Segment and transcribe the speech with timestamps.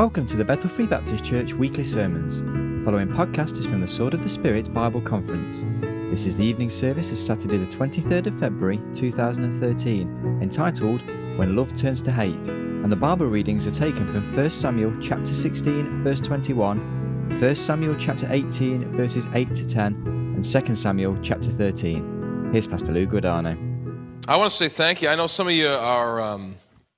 [0.00, 2.40] Welcome to the Bethel Free Baptist Church weekly sermons.
[2.40, 5.62] The following podcast is from the Sword of the Spirit Bible Conference.
[6.10, 11.02] This is the evening service of Saturday, the 23rd of February 2013, entitled
[11.36, 15.30] When Love Turns to Hate, and the Bible readings are taken from 1 Samuel chapter
[15.30, 21.50] 16, verse 21, 1 Samuel chapter 18, verses 8 to 10, and 2 Samuel chapter
[21.50, 22.50] 13.
[22.54, 23.54] Here's Pastor Lou Guadano.
[24.26, 25.10] I want to say thank you.
[25.10, 26.54] I know some of you are um,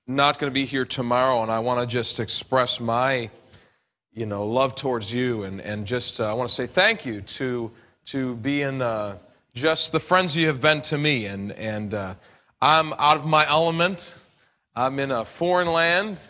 [0.06, 3.30] not going to be here tomorrow, and I want to just express my,
[4.12, 7.20] you know, love towards you, and and just uh, I want to say thank you
[7.20, 7.70] to
[8.06, 9.18] to being uh,
[9.54, 12.14] just the friends you have been to me, and and uh,
[12.60, 14.18] I'm out of my element.
[14.74, 16.20] I'm in a foreign land,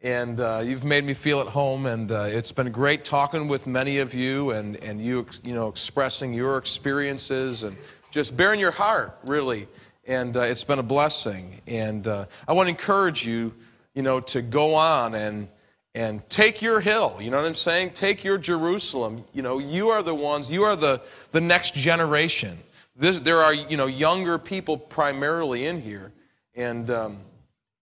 [0.00, 3.66] and uh, you've made me feel at home, and uh, it's been great talking with
[3.66, 7.76] many of you, and and you you know expressing your experiences and
[8.10, 9.68] just bearing your heart really
[10.12, 11.62] and uh, it's been a blessing.
[11.66, 13.54] And uh, I want to encourage you,
[13.94, 15.48] you know, to go on and
[15.94, 17.18] and take your hill.
[17.20, 17.92] You know what I'm saying?
[17.92, 19.24] Take your Jerusalem.
[19.32, 20.52] You know, you are the ones.
[20.52, 21.00] You are the
[21.32, 22.58] the next generation.
[22.94, 26.12] This, there are you know younger people primarily in here,
[26.54, 27.18] and um,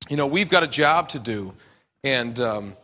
[0.08, 1.52] you know we've got a job to do,
[2.04, 2.76] and um,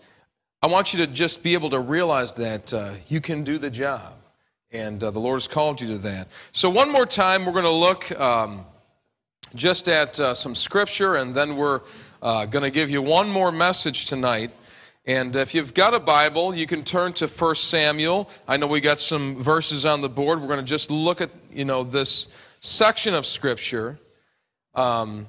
[0.60, 3.70] I want you to just be able to realize that uh, you can do the
[3.70, 4.14] job,
[4.72, 6.28] and uh, the Lord has called you to that.
[6.50, 8.10] So one more time, we're going to look.
[8.20, 8.64] Um,
[9.56, 11.80] just at uh, some scripture, and then we're
[12.22, 14.50] uh, going to give you one more message tonight.
[15.06, 18.28] And if you've got a Bible, you can turn to 1 Samuel.
[18.48, 20.40] I know we got some verses on the board.
[20.40, 22.28] We're going to just look at, you know, this
[22.60, 23.98] section of Scripture
[24.74, 25.28] um,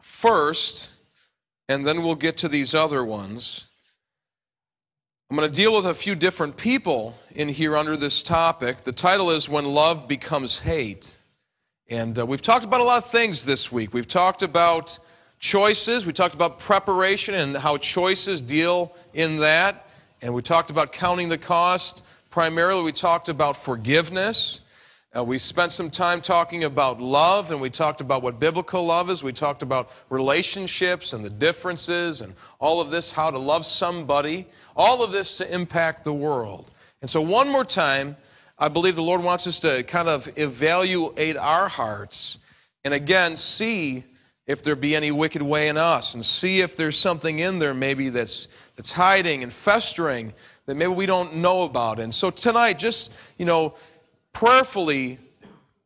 [0.00, 0.90] first,
[1.68, 3.66] and then we'll get to these other ones.
[5.30, 8.84] I'm going to deal with a few different people in here under this topic.
[8.84, 11.18] The title is When Love Becomes Hate.
[11.88, 13.92] And uh, we've talked about a lot of things this week.
[13.92, 14.98] We've talked about
[15.40, 19.88] choices, we talked about preparation and how choices deal in that.
[20.22, 22.04] And we talked about counting the cost.
[22.30, 24.60] Primarily, we talked about forgiveness.
[25.14, 29.10] Uh, we spent some time talking about love, and we talked about what biblical love
[29.10, 29.22] is.
[29.22, 34.46] We talked about relationships and the differences and all of this, how to love somebody,
[34.74, 36.70] all of this to impact the world.
[37.02, 38.16] And so, one more time,
[38.62, 42.38] I believe the Lord wants us to kind of evaluate our hearts
[42.84, 44.04] and again see
[44.46, 47.74] if there be any wicked way in us and see if there's something in there
[47.74, 48.46] maybe that's
[48.76, 50.32] that's hiding and festering
[50.66, 51.98] that maybe we don't know about.
[51.98, 53.74] And so tonight just, you know,
[54.32, 55.18] prayerfully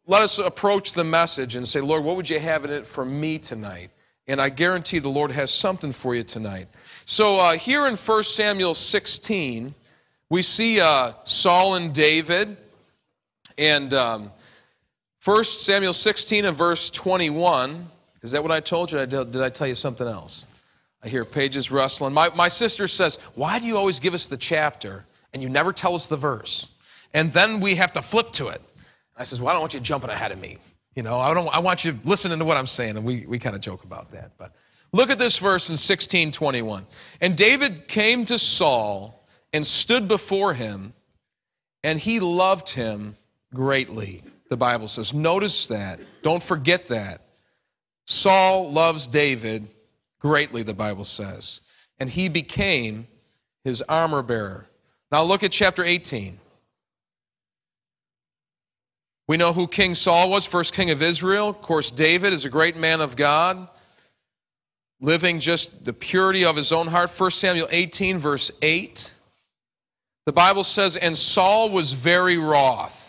[0.06, 3.06] let us approach the message and say, Lord, what would you have in it for
[3.06, 3.88] me tonight?
[4.26, 6.68] And I guarantee the Lord has something for you tonight.
[7.06, 9.74] So uh, here in 1 Samuel 16,
[10.28, 12.58] we see uh, Saul and David.
[13.58, 14.32] And um,
[15.24, 17.88] 1 Samuel 16 and verse 21,
[18.22, 19.04] is that what I told you?
[19.06, 20.46] Did I, tell you something else?
[21.02, 22.12] I hear pages rustling.
[22.12, 25.72] My, my sister says, Why do you always give us the chapter and you never
[25.72, 26.70] tell us the verse?
[27.14, 28.60] And then we have to flip to it.
[29.16, 30.58] I says, Well, I don't want you jumping ahead of me.
[30.94, 32.96] You know, I, don't, I want you listening to what I'm saying.
[32.96, 34.32] And we, we kind of joke about that.
[34.38, 34.54] But
[34.92, 36.86] look at this verse in 1621.
[37.20, 40.94] And David came to Saul and stood before him,
[41.84, 43.16] and he loved him
[43.54, 45.12] greatly, the Bible says.
[45.12, 46.00] Notice that.
[46.22, 47.22] Don't forget that.
[48.04, 49.68] Saul loves David
[50.20, 51.60] greatly, the Bible says.
[51.98, 53.06] And he became
[53.64, 54.68] his armor bearer.
[55.10, 56.38] Now look at chapter 18.
[59.28, 61.48] We know who King Saul was, first king of Israel.
[61.48, 63.68] Of course, David is a great man of God,
[65.00, 67.10] living just the purity of his own heart.
[67.10, 69.12] 1 Samuel 18, verse 8.
[70.26, 73.05] The Bible says, And Saul was very wroth,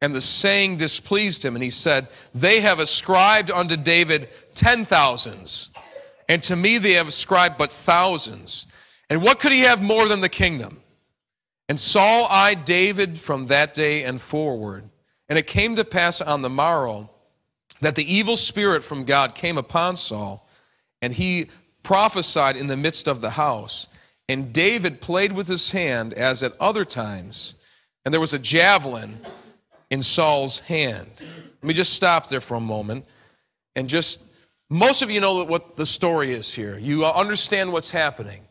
[0.00, 1.54] and the saying displeased him.
[1.54, 5.70] And he said, They have ascribed unto David ten thousands,
[6.28, 8.66] and to me they have ascribed but thousands.
[9.08, 10.80] And what could he have more than the kingdom?
[11.68, 14.88] And Saul eyed David from that day and forward.
[15.28, 17.10] And it came to pass on the morrow
[17.80, 20.48] that the evil spirit from God came upon Saul,
[21.00, 21.48] and he
[21.82, 23.88] prophesied in the midst of the house.
[24.28, 27.54] And David played with his hand as at other times,
[28.04, 29.20] and there was a javelin
[29.90, 31.08] in Saul's hand.
[31.18, 33.04] Let me just stop there for a moment
[33.76, 34.20] and just,
[34.68, 36.78] most of you know what the story is here.
[36.78, 38.42] You understand what's happening.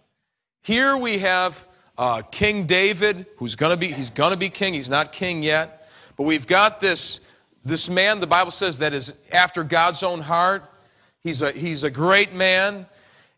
[0.63, 1.65] Here we have
[1.97, 4.73] uh, King David, who's going to be, he's going to be king.
[4.73, 5.87] He's not king yet.
[6.17, 7.21] But we've got this,
[7.63, 10.69] this man, the Bible says, that is after God's own heart.
[11.23, 12.85] He's a, he's a great man.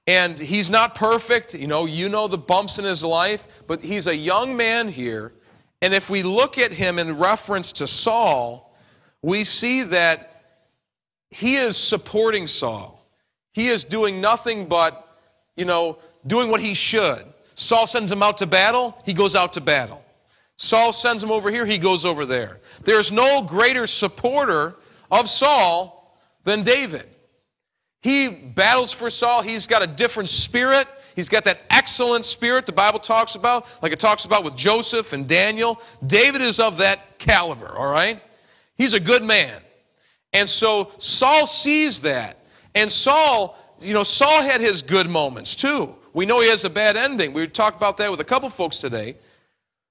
[0.07, 1.53] And he's not perfect.
[1.53, 5.33] You know, you know the bumps in his life, but he's a young man here.
[5.81, 8.75] And if we look at him in reference to Saul,
[9.21, 10.43] we see that
[11.29, 13.05] he is supporting Saul.
[13.53, 15.07] He is doing nothing but,
[15.55, 17.25] you know, doing what he should.
[17.55, 20.03] Saul sends him out to battle, he goes out to battle.
[20.57, 22.59] Saul sends him over here, he goes over there.
[22.83, 24.75] There's no greater supporter
[25.09, 27.07] of Saul than David.
[28.01, 29.41] He battles for Saul.
[29.41, 30.87] He's got a different spirit.
[31.15, 35.13] He's got that excellent spirit the Bible talks about, like it talks about with Joseph
[35.13, 35.81] and Daniel.
[36.05, 38.21] David is of that caliber, all right?
[38.77, 39.61] He's a good man.
[40.33, 42.45] And so Saul sees that.
[42.73, 45.95] And Saul, you know, Saul had his good moments too.
[46.13, 47.33] We know he has a bad ending.
[47.33, 49.15] We talked about that with a couple folks today.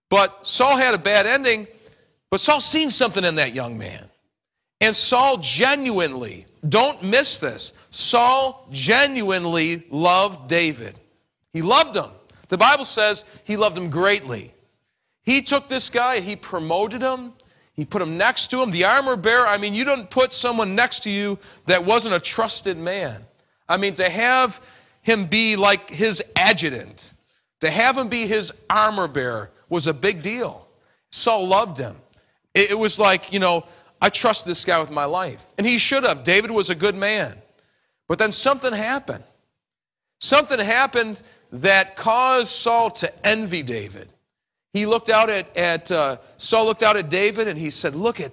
[0.08, 1.68] But Saul had a bad ending,
[2.30, 4.08] but Saul seen something in that young man.
[4.80, 10.98] And Saul genuinely, don't miss this, Saul genuinely loved David.
[11.52, 12.10] He loved him.
[12.48, 14.54] The Bible says he loved him greatly.
[15.22, 17.34] He took this guy, he promoted him,
[17.74, 18.70] he put him next to him.
[18.70, 22.20] The armor bearer, I mean, you don't put someone next to you that wasn't a
[22.20, 23.24] trusted man.
[23.68, 24.60] I mean, to have
[25.02, 27.14] him be like his adjutant,
[27.60, 30.66] to have him be his armor bearer was a big deal.
[31.10, 31.96] Saul loved him.
[32.54, 33.64] It, was like, you know,
[34.02, 35.46] I trust this guy with my life.
[35.56, 36.24] And he should have.
[36.24, 37.40] David was a good man.
[38.08, 39.22] But then something happened.
[40.18, 44.08] Something happened that caused Saul to envy David.
[44.72, 48.20] He looked out at, at uh, Saul looked out at David and he said, Look
[48.20, 48.32] at,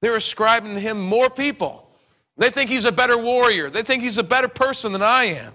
[0.00, 1.88] they're ascribing to him more people.
[2.36, 3.70] They think he's a better warrior.
[3.70, 5.54] They think he's a better person than I am.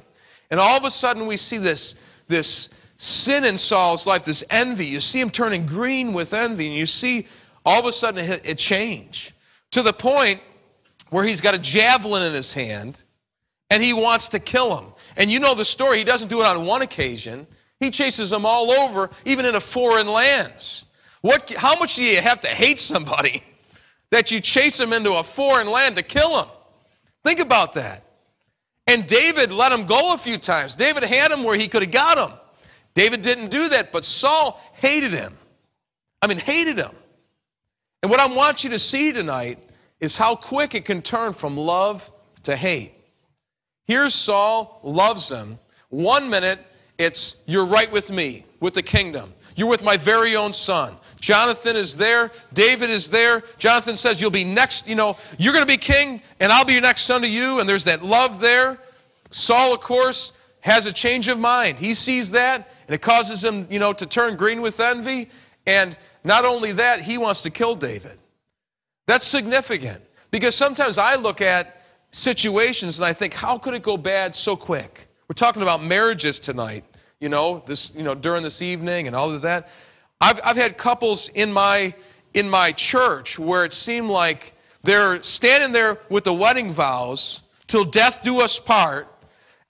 [0.51, 1.95] And all of a sudden we see this,
[2.27, 4.85] this sin in Saul's life, this envy.
[4.85, 7.27] You see him turning green with envy, and you see
[7.65, 9.33] all of a sudden it, it change
[9.71, 10.41] to the point
[11.09, 13.03] where he's got a javelin in his hand
[13.69, 14.92] and he wants to kill him.
[15.15, 15.99] And you know the story.
[15.99, 17.47] He doesn't do it on one occasion.
[17.79, 20.87] He chases them all over, even in a foreign lands.
[21.21, 23.43] What, how much do you have to hate somebody
[24.11, 26.47] that you chase them into a foreign land to kill them?
[27.23, 28.03] Think about that.
[28.85, 30.75] And David let him go a few times.
[30.75, 32.37] David had him where he could have got him.
[32.93, 35.37] David didn't do that, but Saul hated him.
[36.21, 36.91] I mean, hated him.
[38.01, 39.59] And what I want you to see tonight
[39.99, 42.11] is how quick it can turn from love
[42.43, 42.93] to hate.
[43.85, 45.59] Here's Saul loves him.
[45.89, 46.59] One minute,
[46.97, 49.33] it's you're right with me, with the kingdom.
[49.55, 50.95] You're with my very own son.
[51.19, 52.31] Jonathan is there.
[52.53, 53.43] David is there.
[53.57, 56.73] Jonathan says, You'll be next, you know, you're going to be king, and I'll be
[56.73, 57.59] your next son to you.
[57.59, 58.79] And there's that love there.
[59.29, 61.79] Saul, of course, has a change of mind.
[61.79, 65.29] He sees that, and it causes him, you know, to turn green with envy.
[65.67, 68.17] And not only that, he wants to kill David.
[69.07, 70.01] That's significant
[70.31, 71.82] because sometimes I look at
[72.13, 75.09] situations and I think, how could it go bad so quick?
[75.27, 76.85] We're talking about marriages tonight,
[77.19, 79.67] you know, this, you know, during this evening and all of that.
[80.21, 81.93] I've, I've had couples in my,
[82.33, 87.83] in my church where it seemed like they're standing there with the wedding vows till
[87.83, 89.09] death do us part,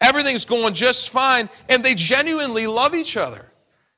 [0.04, 3.45] Everything's going just fine, and they genuinely love each other.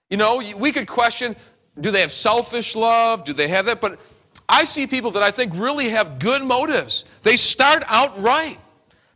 [0.08, 1.36] You know, we could question
[1.82, 3.26] do they have selfish love?
[3.26, 3.82] Do they have that?
[3.82, 4.00] But
[4.48, 7.06] I see people that I think really have good motives.
[7.24, 8.60] They start out right.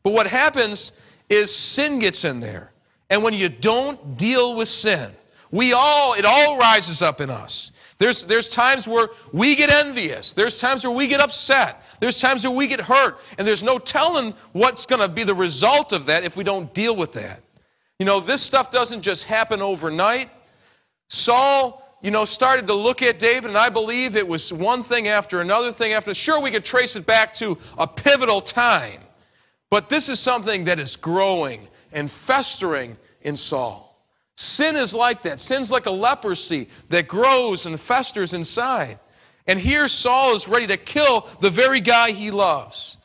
[0.04, 0.92] But what happens
[1.30, 2.72] is sin gets in there.
[3.10, 5.12] And when you don't deal with sin,
[5.52, 7.72] we all, it all rises up in us.
[7.98, 10.34] There's, there's times where we get envious.
[10.34, 11.84] There's times where we get upset.
[12.00, 13.20] There's times where we get hurt.
[13.38, 16.74] And there's no telling what's going to be the result of that if we don't
[16.74, 17.44] deal with that.
[18.00, 20.30] You know, this stuff doesn't just happen overnight.
[21.10, 25.08] Saul, you know, started to look at David, and I believe it was one thing
[25.08, 26.14] after another thing after.
[26.14, 29.02] Sure, we could trace it back to a pivotal time.
[29.70, 33.86] But this is something that is growing and festering in Saul.
[34.38, 35.40] Sin is like that.
[35.40, 39.00] Sin's like a leprosy that grows and festers inside.
[39.46, 42.98] And here Saul is ready to kill the very guy he loves.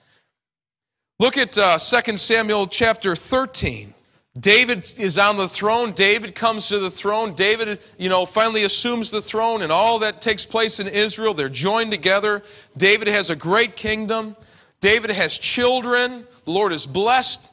[1.18, 3.93] Look at uh, 2 Samuel chapter 13.
[4.38, 5.92] David is on the throne.
[5.92, 7.34] David comes to the throne.
[7.34, 11.34] David, you know, finally assumes the throne, and all that takes place in Israel.
[11.34, 12.42] They're joined together.
[12.76, 14.36] David has a great kingdom.
[14.80, 16.26] David has children.
[16.44, 17.52] The Lord has blessed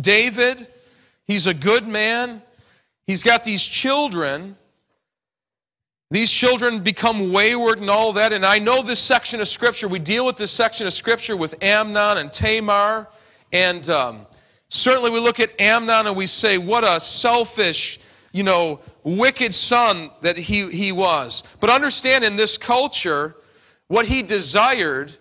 [0.00, 0.66] David.
[1.26, 2.40] He's a good man.
[3.06, 4.56] He's got these children.
[6.10, 8.32] These children become wayward and all that.
[8.32, 11.62] And I know this section of Scripture, we deal with this section of Scripture with
[11.62, 13.08] Amnon and Tamar.
[13.52, 14.26] And um,
[14.68, 17.98] certainly we look at Amnon and we say, what a selfish,
[18.32, 21.42] you know, wicked son that he, he was.
[21.60, 23.36] But understand in this culture,
[23.88, 25.12] what he desired,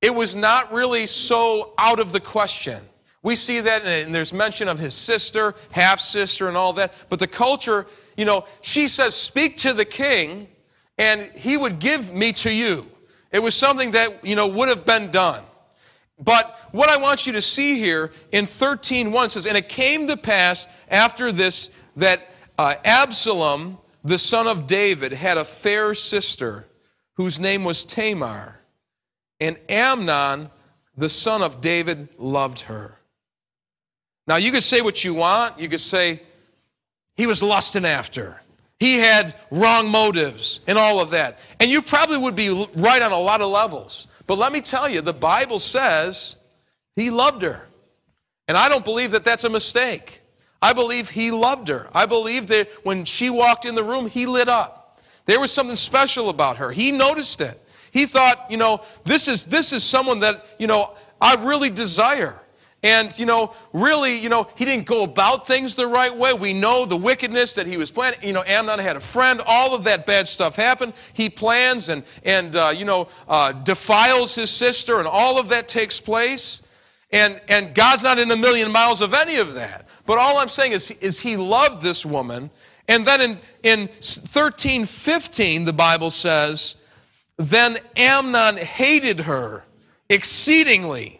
[0.00, 2.82] it was not really so out of the question.
[3.22, 6.94] We see that, and there's mention of his sister, half sister, and all that.
[7.08, 10.48] But the culture, you know, she says, Speak to the king,
[10.96, 12.86] and he would give me to you.
[13.32, 15.44] It was something that, you know, would have been done.
[16.18, 20.16] But what I want you to see here in 13:1 says, And it came to
[20.16, 22.22] pass after this that
[22.58, 26.66] uh, Absalom, the son of David, had a fair sister
[27.14, 28.60] whose name was Tamar,
[29.40, 30.50] and Amnon,
[30.96, 32.98] the son of David, loved her.
[34.26, 35.58] Now, you could say what you want.
[35.58, 36.22] You could say
[37.16, 38.40] he was lusting after.
[38.78, 41.38] He had wrong motives and all of that.
[41.58, 44.06] And you probably would be right on a lot of levels.
[44.28, 46.36] But let me tell you, the Bible says
[46.94, 47.66] he loved her.
[48.46, 50.20] And I don't believe that that's a mistake.
[50.60, 51.88] I believe he loved her.
[51.94, 55.00] I believe that when she walked in the room, he lit up.
[55.24, 56.70] There was something special about her.
[56.70, 57.60] He noticed it.
[57.90, 62.40] He thought, you know, this is this is someone that, you know, I really desire.
[62.82, 66.32] And, you know, really, you know, he didn't go about things the right way.
[66.32, 68.20] We know the wickedness that he was planning.
[68.22, 69.42] You know, Amnon had a friend.
[69.46, 70.92] All of that bad stuff happened.
[71.12, 75.66] He plans and, and uh, you know, uh, defiles his sister, and all of that
[75.66, 76.62] takes place.
[77.10, 79.88] And, and God's not in a million miles of any of that.
[80.06, 82.50] But all I'm saying is, is he loved this woman.
[82.86, 86.76] And then in, in 13, 15, the Bible says,
[87.36, 89.64] then Amnon hated her
[90.08, 91.17] exceedingly,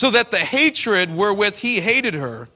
[0.00, 2.48] so that the hatred wherewith he hated her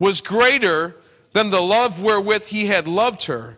[0.00, 0.96] was greater
[1.32, 3.56] than the love wherewith he had loved her.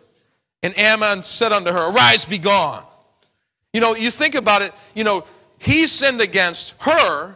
[0.61, 2.85] And Amnon said unto her, Arise, be gone.
[3.73, 5.25] You know, you think about it, you know,
[5.57, 7.35] he sinned against her,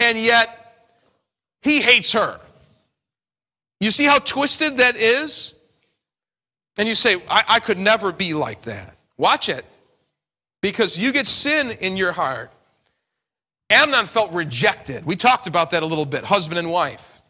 [0.00, 0.88] and yet
[1.60, 2.40] he hates her.
[3.80, 5.54] You see how twisted that is?
[6.78, 8.96] And you say, I, I could never be like that.
[9.18, 9.66] Watch it.
[10.62, 12.50] Because you get sin in your heart.
[13.70, 15.04] Amnon felt rejected.
[15.04, 17.20] We talked about that a little bit, husband and wife.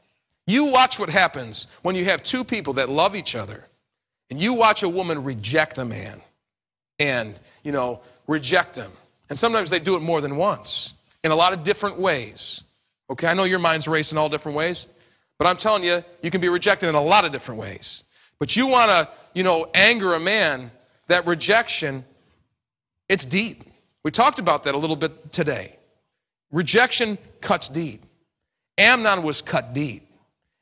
[0.47, 3.65] You watch what happens when you have two people that love each other,
[4.31, 6.21] and you watch a woman reject a man
[6.99, 8.93] and, you know, reject him.
[9.29, 12.63] And sometimes they do it more than once in a lot of different ways.
[13.11, 14.87] Okay, I know your mind's racing all different ways,
[15.39, 18.05] but I'm telling you, you can be rejected in a lot of different ways.
[18.39, 20.71] But you want to, you know, anger a man,
[21.09, 22.05] that rejection,
[23.09, 23.65] it's deep.
[24.03, 25.77] We talked about that a little bit today.
[26.51, 28.05] Rejection cuts deep.
[28.79, 30.09] Amnon was cut deep.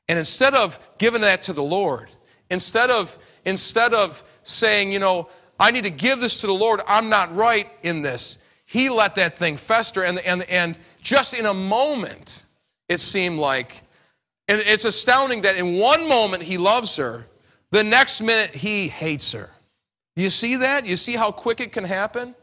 [0.08, 2.10] And instead of giving that to the Lord,
[2.50, 6.80] instead of, instead of saying, you know, I need to give this to the Lord,
[6.86, 10.02] I'm not right in this, he let that thing fester.
[10.02, 12.44] And, and, and just in a moment,
[12.88, 13.82] it seemed like,
[14.48, 17.26] and it's astounding that in one moment he loves her,
[17.70, 19.50] the next minute he hates her.
[20.16, 20.86] You see that?
[20.86, 22.34] You see how quick it can happen?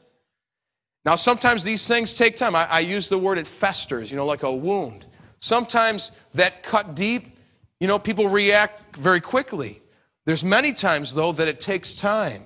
[1.03, 2.55] Now, sometimes these things take time.
[2.55, 5.07] I, I, use the word it festers, you know, like a wound.
[5.39, 7.37] Sometimes that cut deep,
[7.79, 9.81] you know, people react very quickly.
[10.25, 12.43] There's many times, though, that it takes time.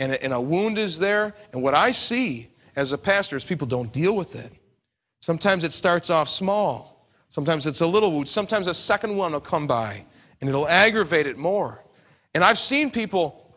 [0.00, 1.34] And a, and a wound is there.
[1.52, 4.52] And what I see as a pastor is people don't deal with it.
[5.20, 7.08] Sometimes it starts off small.
[7.30, 8.28] Sometimes it's a little wound.
[8.28, 10.04] Sometimes a second one will come by
[10.40, 11.84] and it'll aggravate it more.
[12.34, 13.54] And I've seen people,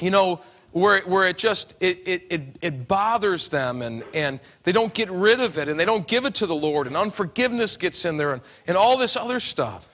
[0.00, 0.40] you know,
[0.72, 5.10] where, where it just it, it, it, it, bothers them and, and they don't get
[5.10, 8.16] rid of it and they don't give it to the lord and unforgiveness gets in
[8.16, 9.88] there and, and all this other stuff.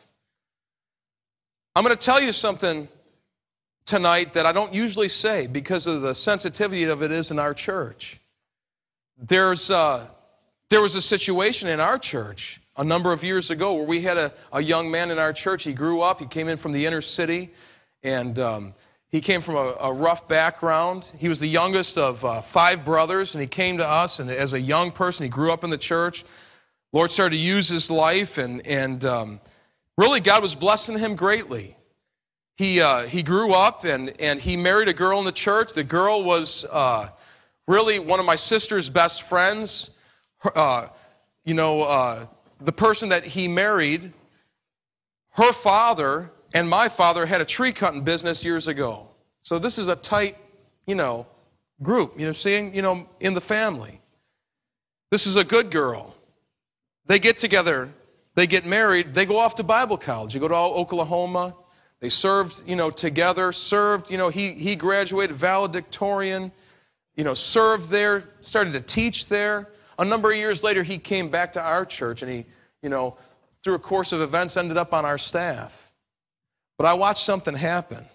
[1.75, 2.89] I'm going to tell you something
[3.87, 7.55] tonight that i don't usually say because of the sensitivity of it is in our
[7.55, 8.21] church.
[9.17, 10.07] There's uh,
[10.71, 14.17] there was a situation in our church a number of years ago where we had
[14.17, 15.65] a, a young man in our church.
[15.65, 17.51] He grew up he came in from the inner city
[18.03, 18.75] and um,
[19.11, 21.13] he came from a, a, rough background.
[21.19, 24.21] He was the youngest of uh, five brothers, and he came to us.
[24.21, 26.25] And as a young person, he grew up in the church.
[26.93, 29.41] Lord started to use his life, and, and um,
[29.97, 31.77] really, God was blessing him greatly.
[32.59, 35.75] He, uh, he grew up and, and he married a girl in the church.
[35.75, 37.09] The girl was uh,
[37.69, 39.91] really one of my sister's best friends.
[40.57, 40.89] Uh,
[41.45, 42.27] you know, uh,
[42.61, 44.13] the person that he married,
[45.31, 49.09] her father and my father had a tree cutting business years ago.
[49.43, 50.37] So this is a tight,
[50.87, 51.27] you know,
[51.83, 54.01] group, you know, seeing, you know, in the family.
[55.11, 56.15] This is a good girl.
[57.07, 57.91] They get together,
[58.35, 60.35] they get married, they go off to Bible college.
[60.35, 61.55] You go to Oklahoma.
[62.01, 66.53] They served, you know, together, served, you know, he, he graduated valedictorian,
[67.17, 69.69] you know, served there, started to teach there.
[69.99, 72.47] A number of years later, he came back to our church and he,
[72.83, 73.17] you know,
[73.65, 75.88] through a course of events, ended up on our staff.
[76.79, 78.07] But I watched something happen.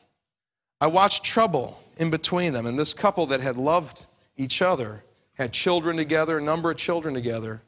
[0.81, 2.65] I watched trouble in between them.
[2.65, 5.03] And this couple that had loved each other,
[5.33, 7.61] had children together, a number of children together,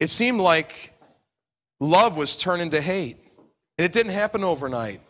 [0.00, 0.92] it seemed like
[1.80, 3.18] love was turning to hate.
[3.76, 5.00] And it didn't happen overnight.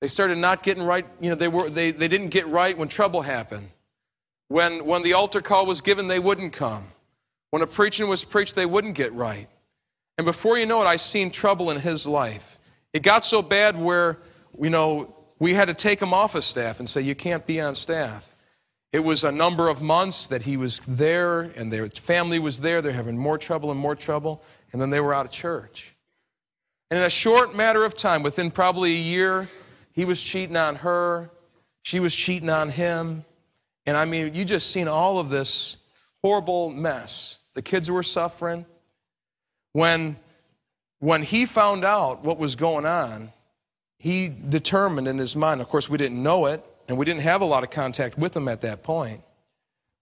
[0.00, 1.06] They started not getting right.
[1.20, 3.70] You know, they, were, they, they didn't get right when trouble happened.
[4.48, 6.88] When, when the altar call was given, they wouldn't come.
[7.50, 9.48] When a preaching was preached, they wouldn't get right.
[10.18, 12.53] And before you know it, I seen trouble in his life.
[12.94, 14.18] It got so bad where
[14.60, 17.60] you know, we had to take him off of staff and say, You can't be
[17.60, 18.30] on staff.
[18.92, 22.80] It was a number of months that he was there and their family was there.
[22.80, 24.42] They're having more trouble and more trouble.
[24.72, 25.94] And then they were out of church.
[26.90, 29.48] And in a short matter of time, within probably a year,
[29.92, 31.30] he was cheating on her.
[31.82, 33.24] She was cheating on him.
[33.84, 35.78] And I mean, you just seen all of this
[36.22, 37.38] horrible mess.
[37.54, 38.64] The kids were suffering.
[39.72, 40.16] When,
[41.04, 43.30] when he found out what was going on,
[43.98, 47.42] he determined in his mind, of course, we didn't know it, and we didn't have
[47.42, 49.20] a lot of contact with him at that point.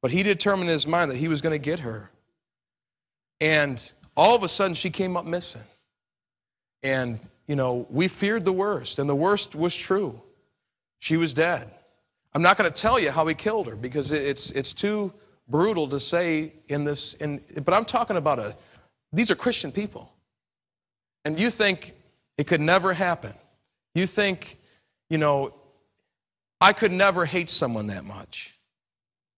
[0.01, 2.13] But he determined in his mind that he was going to get her.
[3.41, 5.65] And all of a sudden, she came up missing.
[6.85, 7.19] And,
[7.49, 10.23] you know, we feared the worst, and the worst was true.
[11.01, 11.69] She was dead.
[12.33, 15.13] I'm not going to tell you how he killed her because it's, it's too
[15.49, 17.15] brutal to say in this.
[17.15, 18.57] In, but I'm talking about a,
[19.13, 20.12] these are Christian people.
[21.25, 21.95] And you think
[22.37, 23.35] it could never happen.
[23.95, 24.59] You think,
[25.11, 25.55] you know,
[26.61, 28.59] I could never hate someone that much.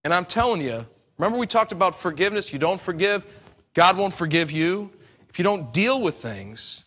[0.05, 0.87] And I'm telling you,
[1.19, 2.53] remember we talked about forgiveness?
[2.53, 3.27] You don't forgive,
[3.75, 4.91] God won't forgive you.
[5.29, 6.85] If you don't deal with things,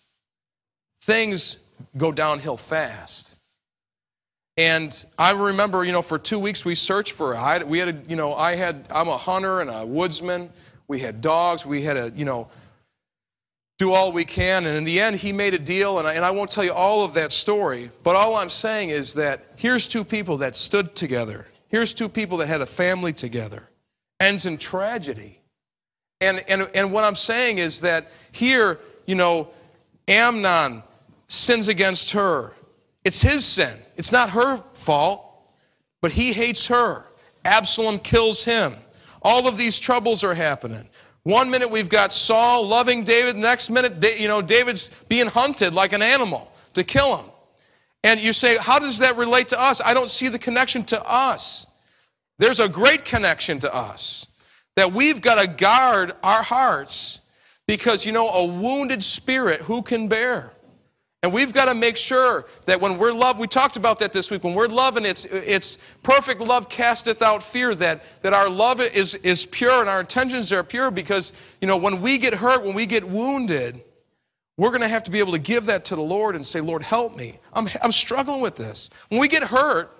[1.01, 1.59] things
[1.97, 3.39] go downhill fast.
[4.55, 8.09] And I remember, you know, for two weeks we searched for I, we had, a,
[8.09, 10.49] you know, I had, I'm a hunter and a woodsman.
[10.87, 11.65] We had dogs.
[11.65, 12.47] We had a, you know,
[13.77, 14.65] do all we can.
[14.65, 16.73] And in the end, he made a deal, and I, and I won't tell you
[16.73, 20.95] all of that story, but all I'm saying is that here's two people that stood
[20.95, 21.47] together.
[21.69, 23.69] Here's two people that had a family together.
[24.19, 25.41] Ends in tragedy.
[26.19, 29.49] And, and, and what I'm saying is that here, you know,
[30.07, 30.81] Amnon
[31.27, 32.55] sins against her.
[33.03, 35.23] It's his sin, it's not her fault,
[36.01, 37.05] but he hates her.
[37.45, 38.75] Absalom kills him.
[39.21, 40.89] All of these troubles are happening.
[41.27, 45.91] One minute we've got Saul loving David, next minute, you know, David's being hunted like
[45.91, 47.25] an animal to kill him.
[48.01, 49.81] And you say, how does that relate to us?
[49.83, 51.67] I don't see the connection to us.
[52.39, 54.27] There's a great connection to us
[54.77, 57.19] that we've got to guard our hearts
[57.67, 60.53] because, you know, a wounded spirit, who can bear?
[61.23, 64.29] And we've got to make sure that when we're loved, we talked about that this
[64.29, 68.79] week, when we're loving, it's, it's perfect love casteth out fear, that, that our love
[68.79, 72.63] is, is pure and our intentions are pure because, you know, when we get hurt,
[72.63, 73.81] when we get wounded,
[74.57, 76.61] we're going to have to be able to give that to the Lord and say,
[76.61, 77.39] Lord, help me.
[77.51, 78.91] I'm, I'm struggling with this.
[79.09, 79.91] When we get hurt,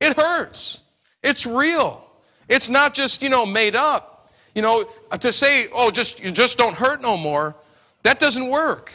[0.00, 0.80] it hurts.
[1.22, 2.02] It's real.
[2.48, 4.30] It's not just, you know, made up.
[4.54, 4.88] You know,
[5.20, 7.56] to say, oh, just, you just don't hurt no more,
[8.04, 8.92] that doesn't work.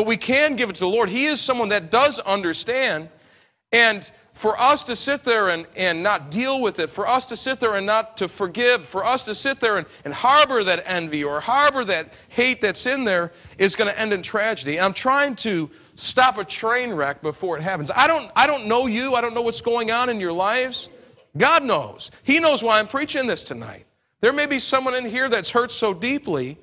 [0.00, 1.10] But we can give it to the Lord.
[1.10, 3.10] He is someone that does understand.
[3.70, 7.36] And for us to sit there and, and not deal with it, for us to
[7.36, 10.84] sit there and not to forgive, for us to sit there and, and harbor that
[10.86, 14.80] envy or harbor that hate that's in there is going to end in tragedy.
[14.80, 17.90] I'm trying to stop a train wreck before it happens.
[17.94, 20.88] I don't, I don't know you, I don't know what's going on in your lives.
[21.36, 22.10] God knows.
[22.22, 23.84] He knows why I'm preaching this tonight.
[24.22, 26.56] There may be someone in here that's hurt so deeply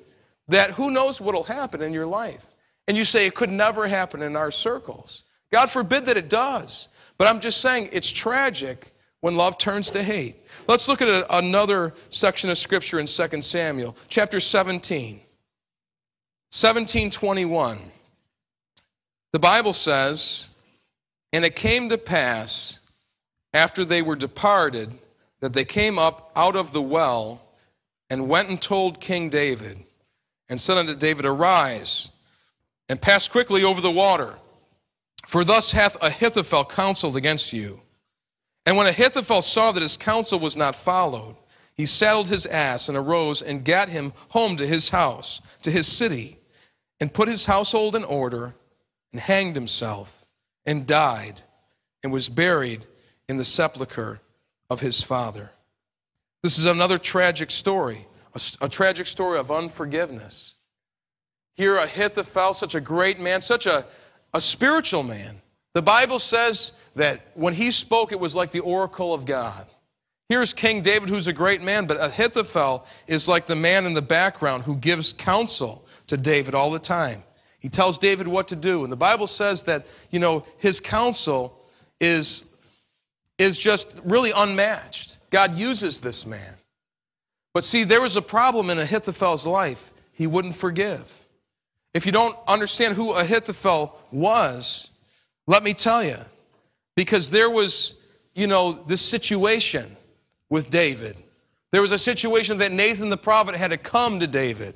[0.48, 2.44] that who knows what will happen in your life.
[2.88, 5.24] And you say it could never happen in our circles.
[5.52, 6.88] God forbid that it does.
[7.18, 10.36] But I'm just saying it's tragic when love turns to hate.
[10.66, 15.20] Let's look at another section of scripture in 2 Samuel, chapter 17.
[16.50, 17.78] 1721.
[19.32, 20.54] The Bible says,
[21.32, 22.80] And it came to pass,
[23.52, 24.94] after they were departed,
[25.40, 27.42] that they came up out of the well
[28.08, 29.84] and went and told King David,
[30.48, 32.12] and said unto David, Arise
[32.88, 34.38] and pass quickly over the water.
[35.26, 37.82] For thus hath Ahithophel counseled against you.
[38.64, 41.36] And when Ahithophel saw that his counsel was not followed,
[41.74, 45.86] he saddled his ass and arose and gat him home to his house, to his
[45.86, 46.38] city,
[47.00, 48.54] and put his household in order,
[49.12, 50.24] and hanged himself,
[50.66, 51.40] and died,
[52.02, 52.84] and was buried
[53.28, 54.20] in the sepulchre
[54.68, 55.52] of his father.
[56.42, 60.54] This is another tragic story, a, a tragic story of unforgiveness.
[61.58, 63.84] Here, Ahithophel, such a great man, such a,
[64.32, 65.42] a spiritual man.
[65.74, 69.66] The Bible says that when he spoke, it was like the oracle of God.
[70.28, 74.02] Here's King David, who's a great man, but Ahithophel is like the man in the
[74.02, 77.24] background who gives counsel to David all the time.
[77.58, 78.84] He tells David what to do.
[78.84, 81.60] And the Bible says that, you know, his counsel
[81.98, 82.54] is,
[83.36, 85.18] is just really unmatched.
[85.30, 86.54] God uses this man.
[87.52, 89.90] But see, there was a problem in Ahithophel's life.
[90.12, 91.17] He wouldn't forgive.
[91.94, 94.90] If you don't understand who Ahithophel was,
[95.46, 96.18] let me tell you.
[96.96, 97.94] Because there was,
[98.34, 99.96] you know, this situation
[100.50, 101.16] with David.
[101.72, 104.74] There was a situation that Nathan the prophet had to come to David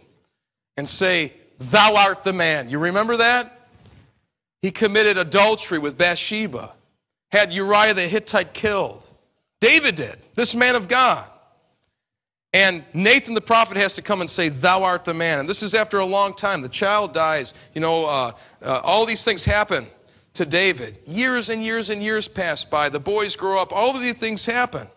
[0.76, 2.70] and say, Thou art the man.
[2.70, 3.68] You remember that?
[4.62, 6.72] He committed adultery with Bathsheba,
[7.30, 9.04] had Uriah the Hittite killed.
[9.60, 11.28] David did, this man of God.
[12.52, 15.40] And Nathan the prophet has to come and say, Thou art the man.
[15.40, 16.60] And this is after a long time.
[16.60, 17.54] The child dies.
[17.74, 19.86] You know, uh, uh, all these things happen
[20.34, 20.98] to David.
[21.06, 22.88] Years and years and years pass by.
[22.88, 23.72] The boys grow up.
[23.72, 24.88] All of these things happen.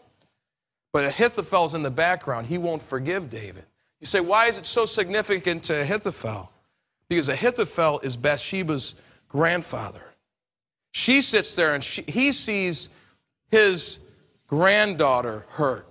[0.92, 2.48] But Ahithophel's in the background.
[2.48, 3.66] He won't forgive David.
[4.00, 6.52] You say, why is it so significant to Ahithophel?
[7.08, 8.96] Because Ahithophel is Bathsheba's
[9.30, 10.14] grandfather.
[10.92, 12.90] She sits there and she, he sees
[13.50, 14.00] his
[14.48, 15.90] granddaughter hurt.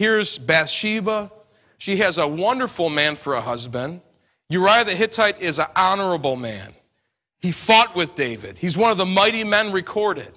[0.00, 1.30] Here's Bathsheba.
[1.76, 4.00] She has a wonderful man for a husband.
[4.48, 6.72] Uriah the Hittite is an honorable man.
[7.38, 8.56] He fought with David.
[8.56, 10.32] He's one of the mighty men recorded.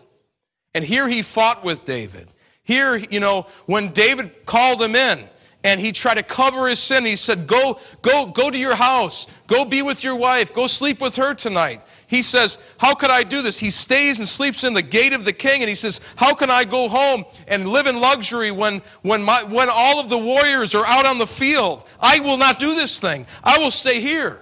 [0.76, 2.28] And here he fought with David.
[2.66, 5.30] Here, you know, when David called him in,
[5.64, 7.06] and he tried to cover his sin.
[7.06, 9.28] He said, Go, go, go to your house.
[9.48, 10.54] Go be with your wife.
[10.54, 11.82] Go sleep with her tonight.
[12.14, 13.58] He says, How could I do this?
[13.58, 16.52] He stays and sleeps in the gate of the king, and he says, How can
[16.52, 20.76] I go home and live in luxury when, when, my, when all of the warriors
[20.76, 21.84] are out on the field?
[22.00, 23.26] I will not do this thing.
[23.44, 24.40] I will stay here.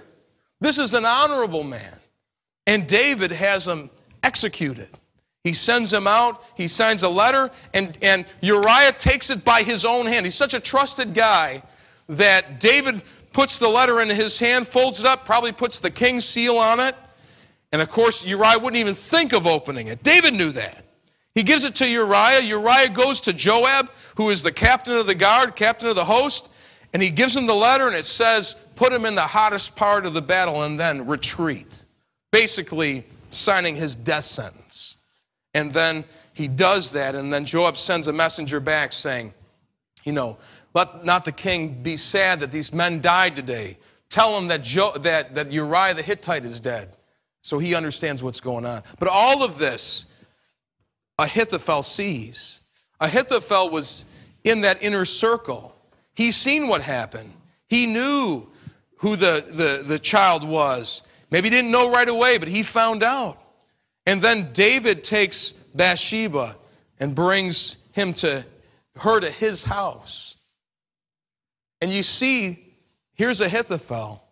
[0.60, 1.94] This is an honorable man.
[2.66, 3.88] And David has him
[4.22, 4.90] executed.
[5.42, 9.86] He sends him out, he signs a letter, and, and Uriah takes it by his
[9.86, 10.26] own hand.
[10.26, 11.62] He's such a trusted guy
[12.06, 16.26] that David puts the letter in his hand, folds it up, probably puts the king's
[16.26, 16.94] seal on it.
[17.72, 20.02] And of course, Uriah wouldn't even think of opening it.
[20.02, 20.84] David knew that.
[21.34, 22.42] He gives it to Uriah.
[22.42, 26.50] Uriah goes to Joab, who is the captain of the guard, captain of the host,
[26.92, 30.04] and he gives him the letter, and it says, Put him in the hottest part
[30.04, 31.86] of the battle and then retreat.
[32.30, 34.98] Basically, signing his death sentence.
[35.54, 36.04] And then
[36.34, 39.32] he does that, and then Joab sends a messenger back saying,
[40.04, 40.36] You know,
[40.74, 43.78] let not the king be sad that these men died today.
[44.08, 46.94] Tell him that, jo- that, that Uriah the Hittite is dead.
[47.42, 48.82] So he understands what's going on.
[48.98, 50.06] But all of this,
[51.18, 52.60] Ahithophel sees.
[53.00, 54.04] Ahithophel was
[54.44, 55.74] in that inner circle.
[56.14, 57.32] He's seen what happened.
[57.68, 58.46] He knew
[58.98, 61.02] who the, the, the child was.
[61.30, 63.42] Maybe he didn't know right away, but he found out.
[64.06, 66.56] And then David takes Bathsheba
[67.00, 68.44] and brings him to
[68.96, 70.36] her to his house.
[71.80, 72.74] And you see,
[73.14, 74.22] here's Ahithophel,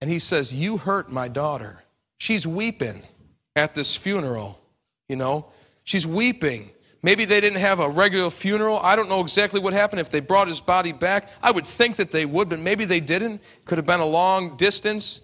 [0.00, 1.82] and he says, You hurt my daughter.
[2.22, 3.02] She's weeping
[3.56, 4.60] at this funeral,
[5.08, 5.46] you know.
[5.82, 6.70] She's weeping.
[7.02, 8.78] Maybe they didn't have a regular funeral.
[8.78, 9.98] I don't know exactly what happened.
[9.98, 13.00] If they brought his body back, I would think that they would, but maybe they
[13.00, 13.42] didn't.
[13.64, 15.22] Could have been a long distance.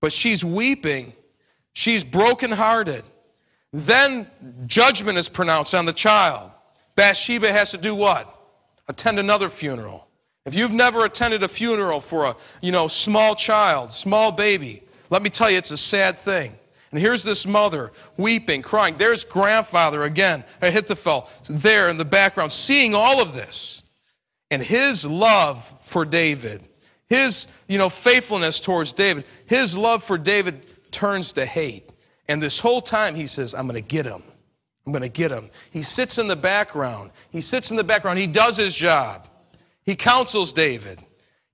[0.00, 1.12] But she's weeping.
[1.72, 3.04] She's brokenhearted.
[3.72, 4.28] Then
[4.66, 6.50] judgment is pronounced on the child.
[6.96, 8.26] Bathsheba has to do what?
[8.88, 10.08] Attend another funeral.
[10.44, 15.22] If you've never attended a funeral for a you know small child, small baby, let
[15.22, 16.54] me tell you it's a sad thing.
[16.90, 18.96] And here's this mother weeping, crying.
[18.96, 23.82] There's grandfather again, Ahithophel, there in the background, seeing all of this.
[24.50, 26.64] And his love for David,
[27.08, 31.88] his you know faithfulness towards David, his love for David turns to hate.
[32.28, 34.22] And this whole time he says, I'm going to get him.
[34.86, 35.50] I'm going to get him.
[35.70, 37.10] He sits in the background.
[37.30, 38.18] He sits in the background.
[38.18, 39.28] He does his job.
[39.84, 41.04] He counsels David.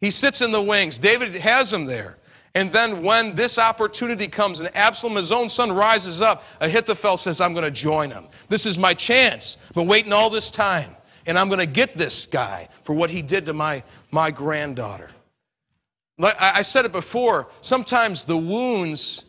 [0.01, 0.99] He sits in the wings.
[0.99, 2.19] David has him there.
[2.57, 7.39] And then when this opportunity comes and Absalom, his own son, rises up, Ahithophel says,
[7.39, 8.29] I'm going to join him.
[8.49, 9.59] This is my chance.
[9.69, 10.97] I've been waiting all this time.
[11.27, 15.11] And I'm going to get this guy for what he did to my, my granddaughter.
[16.19, 17.49] I said it before.
[17.61, 19.27] Sometimes the wounds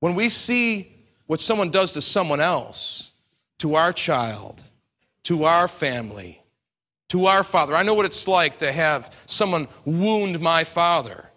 [0.00, 0.92] when we see
[1.28, 3.12] what someone does to someone else,
[3.58, 4.64] to our child,
[5.22, 6.42] to our family,
[7.10, 11.27] to our father, I know what it's like to have someone wound my father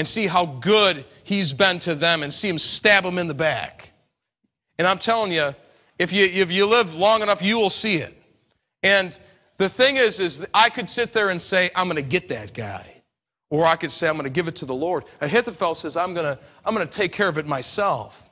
[0.00, 3.34] and see how good he's been to them and see him stab him in the
[3.34, 3.92] back.
[4.78, 5.54] And I'm telling you,
[5.98, 8.16] if you, if you live long enough, you will see it.
[8.82, 9.20] And
[9.58, 12.54] the thing is, is I could sit there and say, I'm going to get that
[12.54, 13.02] guy.
[13.50, 15.04] Or I could say, I'm going to give it to the Lord.
[15.20, 18.24] Ahithophel says, I'm going to, I'm going to take care of it myself.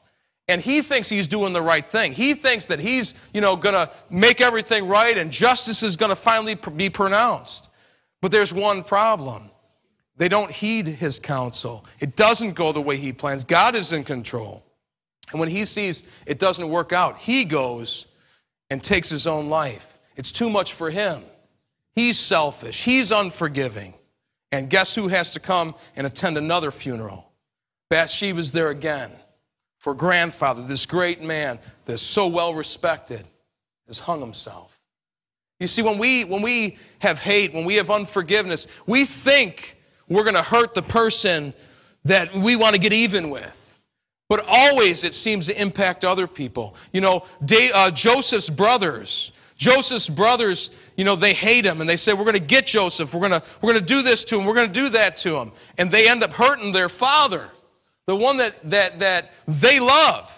[0.49, 2.15] And he thinks he's doing the right thing.
[2.15, 6.09] He thinks that he's, you know, going to make everything right and justice is going
[6.09, 7.69] to finally be pronounced.
[8.23, 9.51] But there's one problem.
[10.19, 11.87] They don't heed his counsel.
[12.01, 13.45] It doesn't go the way he plans.
[13.45, 14.65] God is in control.
[15.31, 18.09] And when he sees it doesn't work out, he goes
[18.69, 19.99] and takes his own life.
[20.17, 21.23] It's too much for him.
[21.95, 22.85] He's selfish.
[22.85, 23.95] He's unforgiving.
[24.51, 27.31] And guess who has to come and attend another funeral?
[27.89, 29.13] Bathsheba's there again.
[29.79, 33.27] For grandfather, this great man that's so well respected,
[33.87, 34.81] has hung himself.
[35.61, 39.78] You see, when we, when we have hate, when we have unforgiveness, we think
[40.09, 41.55] we're going to hurt the person
[42.05, 43.79] that we want to get even with.
[44.29, 46.75] But always it seems to impact other people.
[46.93, 47.25] You know,
[47.75, 52.35] uh, Joseph's brothers, Joseph's brothers, you know, they hate him and they say, We're going
[52.35, 53.15] to get Joseph.
[53.15, 54.45] We're going to, we're to do this to him.
[54.45, 55.53] We're going to do that to him.
[55.79, 57.51] And they end up hurting their father,
[58.07, 60.33] the one that, that, that they love.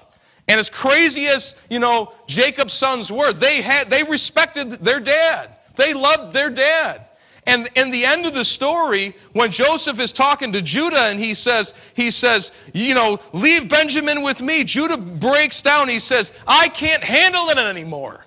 [0.46, 5.56] And as crazy as, you know, Jacob's sons were, they, had, they respected their dad.
[5.76, 7.06] They loved their dad.
[7.46, 11.34] And in the end of the story, when Joseph is talking to Judah and he
[11.34, 15.88] says, he says, you know, leave Benjamin with me, Judah breaks down.
[15.88, 18.24] He says, I can't handle it anymore.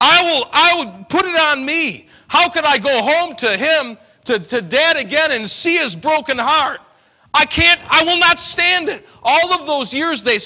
[0.00, 2.08] I will, I will put it on me.
[2.28, 6.38] How could I go home to him, to, to dad again and see his broken
[6.38, 6.80] heart?
[7.32, 9.06] I can't, I will not stand it.
[9.22, 10.38] All of those years they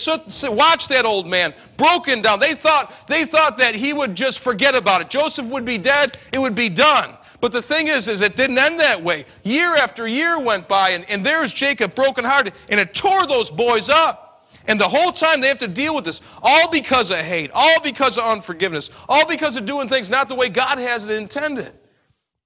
[0.50, 2.40] watched that old man broken down.
[2.40, 5.08] They thought, they thought that he would just forget about it.
[5.08, 7.14] Joseph would be dead, it would be done.
[7.40, 9.24] But the thing is, is it didn't end that way.
[9.44, 13.88] Year after year went by, and, and there's Jacob brokenhearted, and it tore those boys
[13.88, 14.48] up.
[14.66, 17.80] And the whole time they have to deal with this, all because of hate, all
[17.80, 21.72] because of unforgiveness, all because of doing things not the way God has it intended.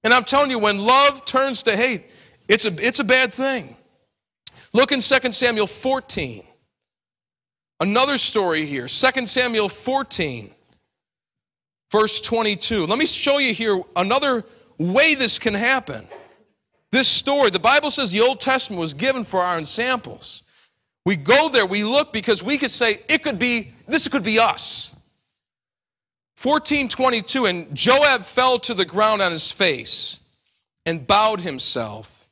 [0.05, 2.05] And I'm telling you, when love turns to hate,
[2.47, 3.77] it's a, it's a bad thing.
[4.73, 6.45] Look in 2 Samuel 14.
[7.81, 8.87] Another story here.
[8.87, 10.51] 2 Samuel 14,
[11.91, 12.87] verse 22.
[12.87, 14.45] Let me show you here another
[14.79, 16.07] way this can happen.
[16.91, 20.43] This story, the Bible says the Old Testament was given for our ensamples.
[21.05, 24.39] We go there, we look because we could say it could be, this could be
[24.39, 24.95] us.
[26.41, 30.21] 1422, and Joab fell to the ground on his face
[30.85, 32.29] and bowed himself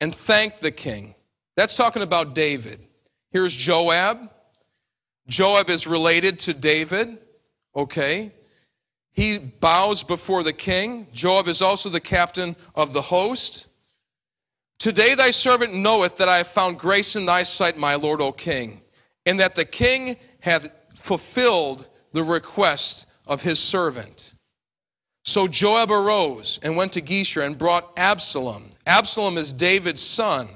[0.00, 1.14] and thanked the king.
[1.56, 2.80] That's talking about David.
[3.30, 4.30] Here's Joab.
[5.26, 7.18] Joab is related to David,
[7.74, 8.32] okay?
[9.18, 11.08] He bows before the king.
[11.12, 13.66] Joab is also the captain of the host.
[14.78, 18.30] Today thy servant knoweth that I have found grace in thy sight, my lord, O
[18.30, 18.80] king,
[19.26, 24.34] and that the king hath fulfilled the request of his servant.
[25.24, 28.70] So Joab arose and went to Geshur and brought Absalom.
[28.86, 30.48] Absalom is David's son.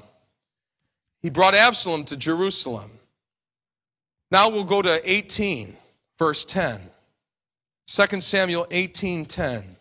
[1.21, 2.91] He brought Absalom to Jerusalem.
[4.31, 5.75] Now we'll go to 18,
[6.17, 6.91] verse 10.
[7.93, 9.75] 2 Samuel 18:10.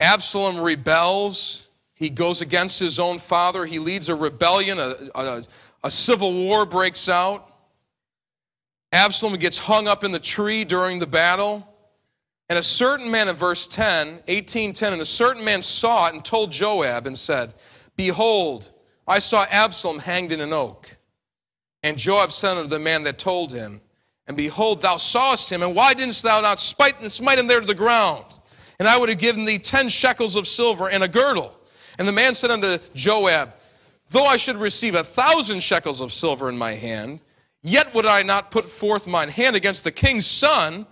[0.00, 1.68] Absalom rebels.
[1.92, 3.66] He goes against his own father.
[3.66, 4.78] He leads a rebellion.
[4.78, 5.44] A, a,
[5.84, 7.46] a civil war breaks out.
[8.92, 11.68] Absalom gets hung up in the tree during the battle.
[12.48, 16.24] And a certain man in verse 10, 18:10, and a certain man saw it and
[16.24, 17.54] told Joab and said,
[17.94, 18.72] Behold,
[19.06, 20.96] I saw Absalom hanged in an oak.
[21.82, 23.82] And Joab said unto the man that told him,
[24.30, 27.66] and behold, thou sawest him, and why didst thou not smite, smite him there to
[27.66, 28.24] the ground?
[28.78, 31.58] And I would have given thee ten shekels of silver and a girdle.
[31.98, 33.52] And the man said unto Joab,
[34.10, 37.18] Though I should receive a thousand shekels of silver in my hand,
[37.60, 40.86] yet would I not put forth mine hand against the king's son.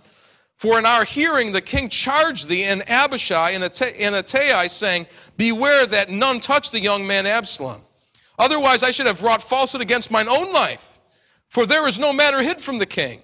[0.57, 6.09] For in our hearing the king charged thee and Abishai and Ittai, saying, Beware that
[6.09, 7.83] none touch the young man Absalom.
[8.37, 10.99] Otherwise I should have wrought falsehood against mine own life.
[11.47, 13.21] For there is no matter hid from the king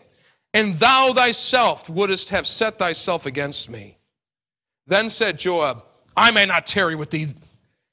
[0.56, 3.98] and thou thyself wouldst have set thyself against me.
[4.88, 5.84] Then said Joab,
[6.16, 7.28] I may not tarry with thee.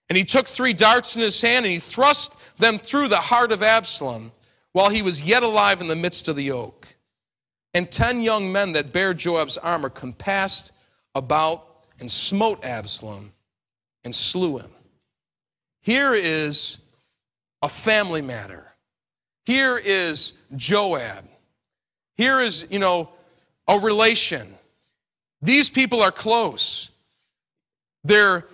[0.08, 3.50] And he took three darts in his hand, and he thrust them through the heart
[3.50, 4.30] of Absalom,
[4.70, 6.86] while he was yet alive in the midst of the oak.
[7.74, 10.70] And ten young men that bare Joab's armor compassed
[11.16, 11.66] about
[11.98, 13.32] and smote Absalom
[14.04, 14.70] and slew him.
[15.80, 16.78] Here is
[17.60, 18.68] a family matter.
[19.46, 21.26] Here is Joab
[22.16, 23.08] here is, you know,
[23.68, 24.54] a relation.
[25.40, 26.90] These people are close.
[28.04, 28.46] They're,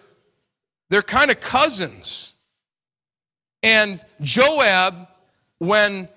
[0.90, 2.34] they're kind of cousins.
[3.62, 5.08] And Joab,
[5.58, 6.08] when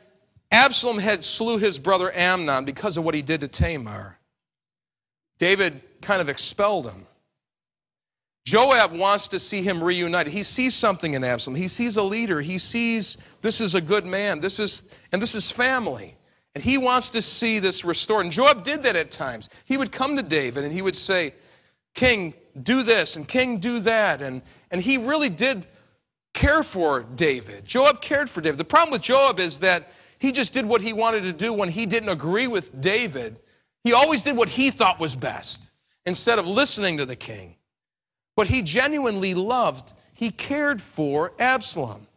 [0.51, 4.17] Absalom had slew his brother Amnon because of what he did to Tamar,
[5.37, 7.05] David kind of expelled him.
[8.43, 10.33] Joab wants to see him reunited.
[10.33, 11.55] He sees something in Absalom.
[11.55, 12.41] He sees a leader.
[12.41, 14.39] He sees this is a good man.
[14.39, 16.15] This is and this is family.
[16.53, 18.25] And he wants to see this restored.
[18.25, 19.49] And Joab did that at times.
[19.63, 21.33] He would come to David and he would say,
[21.93, 24.21] King, do this, and King, do that.
[24.21, 25.67] And, and he really did
[26.33, 27.65] care for David.
[27.65, 28.57] Joab cared for David.
[28.57, 31.69] The problem with Joab is that he just did what he wanted to do when
[31.69, 33.39] he didn't agree with David.
[33.83, 35.73] He always did what he thought was best
[36.05, 37.55] instead of listening to the king.
[38.35, 42.07] But he genuinely loved, he cared for Absalom.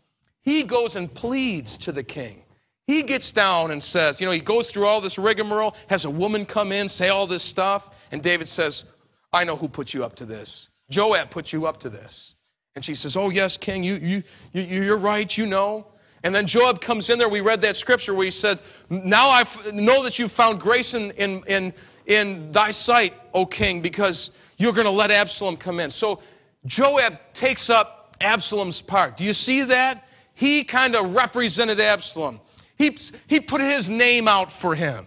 [0.42, 2.43] He goes and pleads to the king.
[2.86, 6.10] He gets down and says, you know, he goes through all this rigmarole, has a
[6.10, 8.84] woman come in, say all this stuff, and David says,
[9.32, 10.68] I know who put you up to this.
[10.90, 12.36] Joab put you up to this.
[12.76, 15.86] And she says, Oh, yes, king, you, you, you, you're right, you know.
[16.22, 17.28] And then Joab comes in there.
[17.28, 21.10] We read that scripture where he said, Now I know that you've found grace in,
[21.12, 21.72] in, in,
[22.06, 25.90] in thy sight, O king, because you're going to let Absalom come in.
[25.90, 26.20] So
[26.66, 29.16] Joab takes up Absalom's part.
[29.16, 30.06] Do you see that?
[30.34, 32.40] He kind of represented Absalom.
[32.76, 35.06] He, he put his name out for him.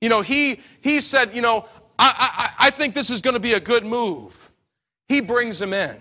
[0.00, 1.66] You know, he, he said, you know,
[1.98, 4.50] I, I, I think this is going to be a good move.
[5.08, 6.00] He brings him in.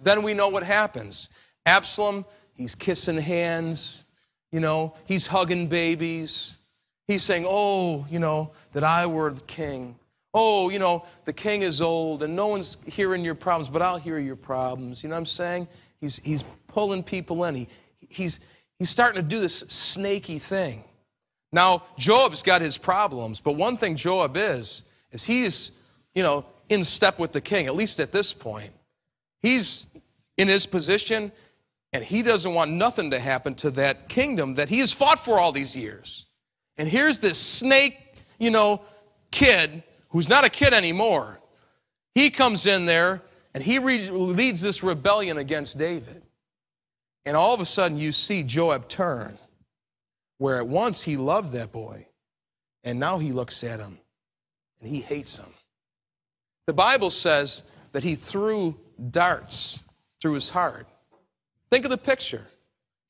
[0.00, 1.28] Then we know what happens.
[1.66, 4.04] Absalom, he's kissing hands,
[4.50, 6.58] you know, he's hugging babies.
[7.06, 9.96] He's saying, Oh, you know, that I were the king.
[10.34, 13.98] Oh, you know, the king is old and no one's hearing your problems, but I'll
[13.98, 15.02] hear your problems.
[15.02, 15.68] You know what I'm saying?
[16.00, 17.54] He's, he's pulling people in.
[17.54, 17.68] He,
[18.08, 18.40] he's,
[18.78, 20.84] he's starting to do this snaky thing.
[21.52, 25.72] Now, Joab's got his problems, but one thing Joab is, is he's,
[26.14, 28.72] you know, in step with the king, at least at this point.
[29.40, 29.86] He's
[30.36, 31.32] in his position,
[31.92, 35.38] and he doesn't want nothing to happen to that kingdom that he has fought for
[35.38, 36.26] all these years.
[36.76, 37.98] And here's this snake,
[38.38, 38.82] you know,
[39.30, 41.40] kid who's not a kid anymore.
[42.14, 43.22] He comes in there
[43.54, 46.22] and he re- leads this rebellion against David.
[47.24, 49.38] And all of a sudden, you see Joab turn,
[50.38, 52.06] where at once he loved that boy,
[52.84, 53.98] and now he looks at him
[54.80, 55.52] and he hates him.
[56.66, 58.78] The Bible says that he threw
[59.10, 59.80] darts
[60.20, 60.86] through his heart.
[61.70, 62.46] Think of the picture.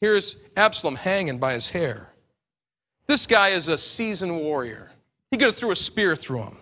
[0.01, 2.13] Here's Absalom hanging by his hair.
[3.07, 4.91] This guy is a seasoned warrior.
[5.31, 6.57] He could have threw a spear through him.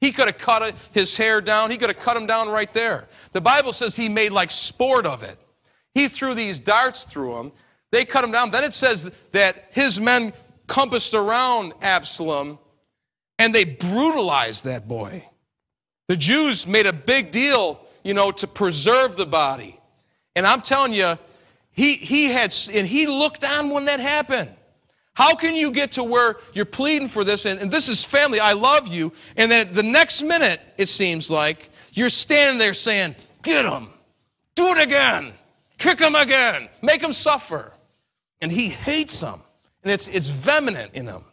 [0.00, 1.70] He could have cut his hair down.
[1.70, 3.08] He could have cut him down right there.
[3.32, 5.38] The Bible says he made like sport of it.
[5.94, 7.52] He threw these darts through him.
[7.90, 8.50] They cut him down.
[8.50, 10.32] Then it says that his men
[10.66, 12.58] compassed around Absalom
[13.38, 15.24] and they brutalized that boy.
[16.08, 19.78] The Jews made a big deal, you know, to preserve the body.
[20.36, 21.18] And I'm telling you,
[21.72, 24.50] he, he had, and he looked on when that happened.
[25.14, 28.40] How can you get to where you're pleading for this and, and, this is family,
[28.40, 33.16] I love you, and then the next minute, it seems like, you're standing there saying,
[33.42, 33.88] Get him,
[34.54, 35.32] do it again,
[35.80, 37.72] kick him again, make him suffer.
[38.40, 39.42] And he hates them,
[39.82, 41.24] and it's, it's vehement in him.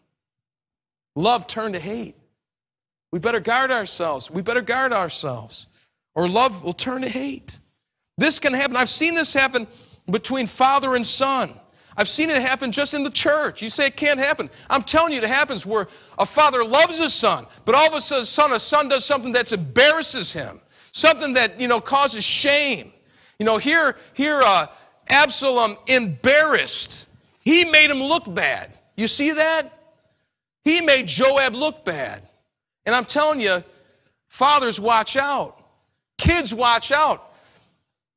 [1.15, 2.15] Love turned to hate.
[3.11, 4.29] We better guard ourselves.
[4.29, 5.67] We better guard ourselves,
[6.15, 7.59] or love will turn to hate.
[8.17, 8.75] This can happen.
[8.75, 9.67] I've seen this happen
[10.09, 11.53] between father and son.
[11.95, 13.61] I've seen it happen just in the church.
[13.61, 14.49] You say it can't happen.
[14.69, 15.87] I'm telling you, it happens where
[16.19, 19.31] a father loves his son, but all of a sudden, son, a son does something
[19.31, 22.93] that embarrasses him, something that you know causes shame.
[23.39, 24.67] You know, here, here, uh,
[25.09, 27.07] Absalom embarrassed.
[27.39, 28.77] He made him look bad.
[28.95, 29.73] You see that?
[30.65, 32.23] He made Joab look bad.
[32.85, 33.63] And I'm telling you,
[34.27, 35.63] fathers, watch out.
[36.17, 37.31] Kids, watch out.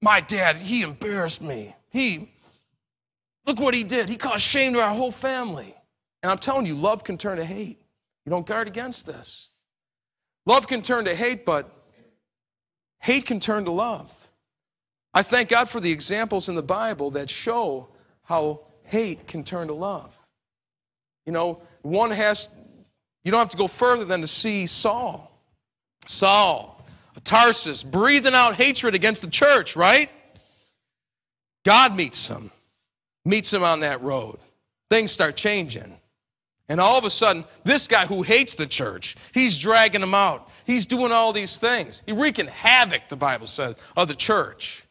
[0.03, 1.75] My dad, he embarrassed me.
[1.91, 2.31] He
[3.51, 4.09] Look what he did.
[4.09, 5.75] He caused shame to our whole family.
[6.23, 7.81] And I'm telling you, love can turn to hate.
[8.25, 9.49] You don't guard against this.
[10.47, 11.69] Love can turn to hate, but
[13.01, 14.15] hate can turn to love.
[15.13, 17.89] I thank God for the examples in the Bible that show
[18.23, 20.17] how hate can turn to love.
[21.27, 22.49] You know, one has,
[23.25, 25.31] you don't have to go further than to see Saul.
[26.07, 26.85] Saul,
[27.17, 30.11] a Tarsus, breathing out hatred against the church, right?
[31.65, 32.51] God meets him
[33.25, 34.39] meets him on that road.
[34.89, 35.97] Things start changing.
[36.69, 40.49] And all of a sudden, this guy who hates the church, he's dragging them out.
[40.65, 42.03] He's doing all these things.
[42.07, 44.85] He's wreaking havoc, the Bible says, of the church.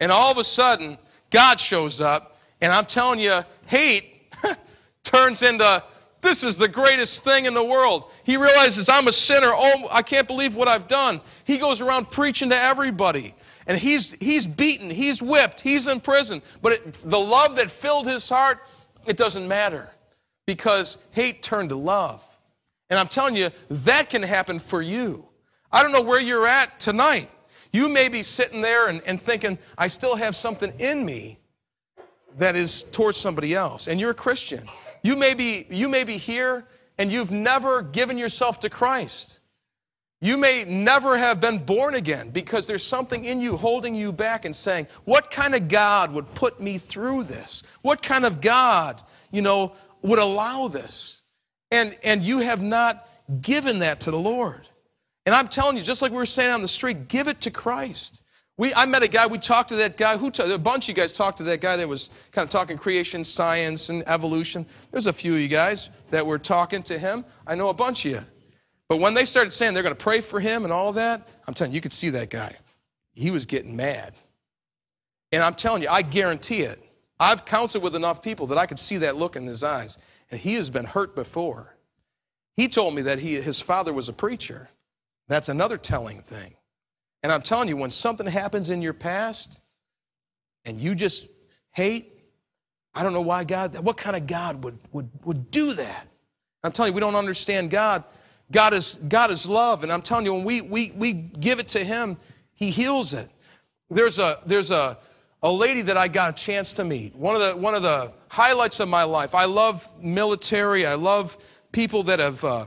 [0.00, 0.98] And all of a sudden,
[1.30, 4.32] God shows up, and I'm telling you, hate
[5.02, 5.82] turns into
[6.20, 8.10] this is the greatest thing in the world.
[8.24, 9.52] He realizes I'm a sinner.
[9.52, 11.20] Oh, I can't believe what I've done.
[11.44, 13.34] He goes around preaching to everybody
[13.68, 16.42] and he's, he's beaten, he's whipped, he's in prison.
[16.62, 18.58] But it, the love that filled his heart,
[19.06, 19.90] it doesn't matter
[20.46, 22.24] because hate turned to love.
[22.88, 25.26] And I'm telling you, that can happen for you.
[25.70, 27.30] I don't know where you're at tonight.
[27.78, 31.38] You may be sitting there and, and thinking, I still have something in me
[32.36, 33.86] that is towards somebody else.
[33.86, 34.68] And you're a Christian.
[35.04, 36.66] You may be, you may be here
[36.98, 39.38] and you've never given yourself to Christ.
[40.20, 44.44] You may never have been born again because there's something in you holding you back
[44.44, 47.62] and saying, What kind of God would put me through this?
[47.82, 49.00] What kind of God,
[49.30, 51.22] you know, would allow this?
[51.70, 53.08] And, and you have not
[53.40, 54.66] given that to the Lord.
[55.28, 57.50] And I'm telling you, just like we were saying on the street, give it to
[57.50, 58.22] Christ.
[58.56, 60.88] We, I met a guy, we talked to that guy, who t- a bunch of
[60.88, 64.64] you guys talked to that guy that was kind of talking creation science and evolution.
[64.90, 67.26] There's a few of you guys that were talking to him.
[67.46, 68.24] I know a bunch of you.
[68.88, 71.52] But when they started saying they're going to pray for him and all that, I'm
[71.52, 72.56] telling you, you could see that guy.
[73.12, 74.14] He was getting mad.
[75.30, 76.82] And I'm telling you, I guarantee it.
[77.20, 79.98] I've counseled with enough people that I could see that look in his eyes.
[80.30, 81.76] And he has been hurt before.
[82.56, 84.70] He told me that he, his father was a preacher.
[85.28, 86.54] That's another telling thing.
[87.22, 89.60] And I'm telling you, when something happens in your past
[90.64, 91.28] and you just
[91.72, 92.12] hate,
[92.94, 96.08] I don't know why God, what kind of God would, would, would do that?
[96.64, 98.04] I'm telling you, we don't understand God.
[98.50, 99.82] God is, God is love.
[99.82, 102.16] And I'm telling you, when we, we, we give it to Him,
[102.54, 103.28] He heals it.
[103.90, 104.98] There's a, there's a,
[105.42, 107.14] a lady that I got a chance to meet.
[107.14, 109.34] One of the, one of the highlights of my life.
[109.34, 110.86] I love military.
[110.86, 111.36] I love
[111.72, 112.66] people that have, uh,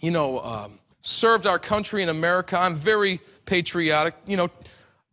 [0.00, 2.58] you know, um, served our country in America.
[2.58, 4.14] I'm very patriotic.
[4.26, 4.50] You know,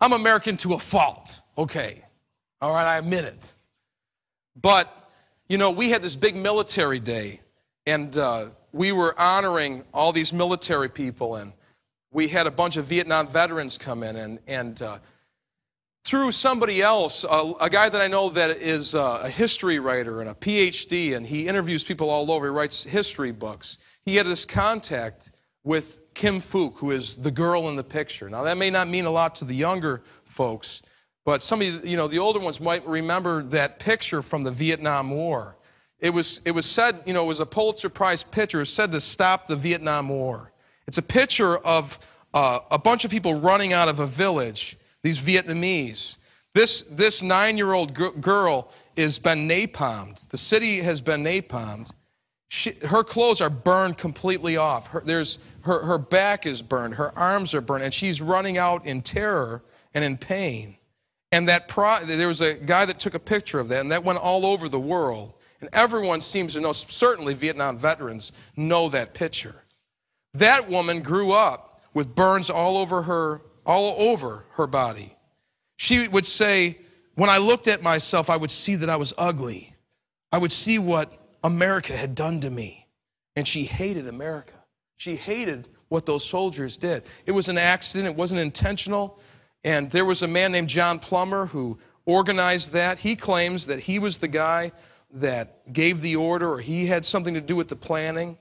[0.02, 1.40] I'm American to a fault.
[1.58, 2.02] Okay.
[2.62, 3.54] All right, I admit it.
[4.60, 4.92] But,
[5.48, 7.42] you know, we had this big military day,
[7.86, 11.54] and uh, we were honoring all these military people, and
[12.12, 15.00] we had a bunch of Vietnam veterans come in, and, and uh,
[16.06, 20.22] through somebody else, a, a, guy that I know that is uh, a history writer
[20.22, 22.48] and a PhD, and he interviews people all over.
[22.48, 23.78] He writes history books.
[24.06, 25.32] He had this contact
[25.64, 28.30] with Kim Phuc, who is the girl in the picture.
[28.30, 30.82] Now, that may not mean a lot to the younger folks,
[31.26, 35.10] but some of you know, the older ones might remember that picture from the Vietnam
[35.10, 35.58] War.
[36.00, 38.58] It was, it was said, you know, it was a Pulitzer Prize picture.
[38.58, 40.52] It was said to stop the Vietnam War.
[40.86, 41.98] It's a picture of
[42.34, 46.18] uh, a bunch of people running out of a village these Vietnamese.
[46.54, 50.28] This, this nine year old g- girl has been napalmed.
[50.30, 51.92] The city has been napalmed.
[52.50, 54.88] She, her clothes are burned completely off.
[54.88, 56.96] Her, there's, her, her back is burned.
[56.96, 57.84] Her arms are burned.
[57.84, 60.78] And she's running out in terror and in pain.
[61.32, 64.04] And that pro, there was a guy that took a picture of that, and that
[64.04, 65.34] went all over the world.
[65.62, 69.56] And everyone seems to know, certainly Vietnam veterans know that picture.
[70.34, 75.16] That woman grew up with burns all over her all over her body.
[75.78, 76.80] She would say,
[77.16, 79.76] When I looked at myself, I would see that I was ugly.
[80.32, 81.12] I would see what
[81.44, 82.88] America had done to me.
[83.36, 84.53] And she hated America.
[85.04, 87.04] She hated what those soldiers did.
[87.26, 89.20] It was an accident, it wasn't intentional.
[89.66, 93.00] And there was a man named John Plummer who organized that.
[93.00, 94.72] He claims that he was the guy
[95.16, 98.38] that gave the order or he had something to do with the planning.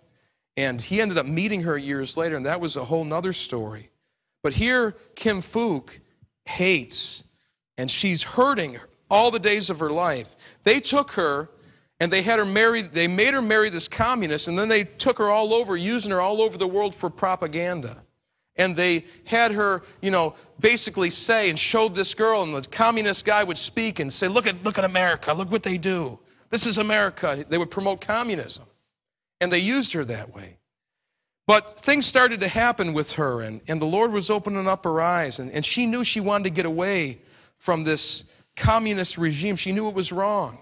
[0.57, 3.91] And he ended up meeting her years later, and that was a whole nother story.
[4.45, 5.99] But here, Kim Phuc
[6.45, 7.25] hates,
[7.77, 8.79] and she's hurting
[9.11, 10.37] all the days of her life.
[10.63, 11.51] They took her
[12.03, 15.19] and they had her marry, they made her marry this communist, and then they took
[15.19, 18.03] her all over, using her all over the world for propaganda.
[18.57, 23.25] And they had her, you know, basically say and showed this girl, and the communist
[23.25, 26.19] guy would speak and say, Look at, look at America, look what they do.
[26.51, 27.45] This is America.
[27.49, 28.65] They would promote communism.
[29.41, 30.59] And they used her that way.
[31.47, 35.01] But things started to happen with her, and, and the Lord was opening up her
[35.01, 37.21] eyes, and, and she knew she wanted to get away
[37.59, 38.25] from this
[38.57, 39.55] communist regime.
[39.55, 40.59] She knew it was wrong.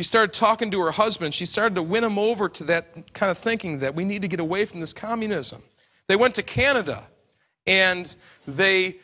[0.00, 1.34] She started talking to her husband.
[1.34, 4.28] She started to win him over to that kind of thinking that we need to
[4.28, 5.62] get away from this communism.
[6.06, 7.04] They went to Canada,
[7.66, 8.16] and
[8.48, 8.96] they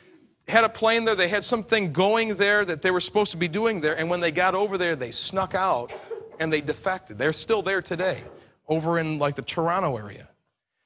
[0.49, 1.14] had a plane there.
[1.14, 3.94] They had something going there that they were supposed to be doing there.
[3.94, 5.92] And when they got over there, they snuck out
[6.40, 7.18] and they defected.
[7.18, 8.22] They're still there today,
[8.66, 10.30] over in like the Toronto area.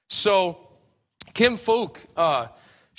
[0.09, 0.59] So,
[1.35, 2.49] Kim Phuc, uh,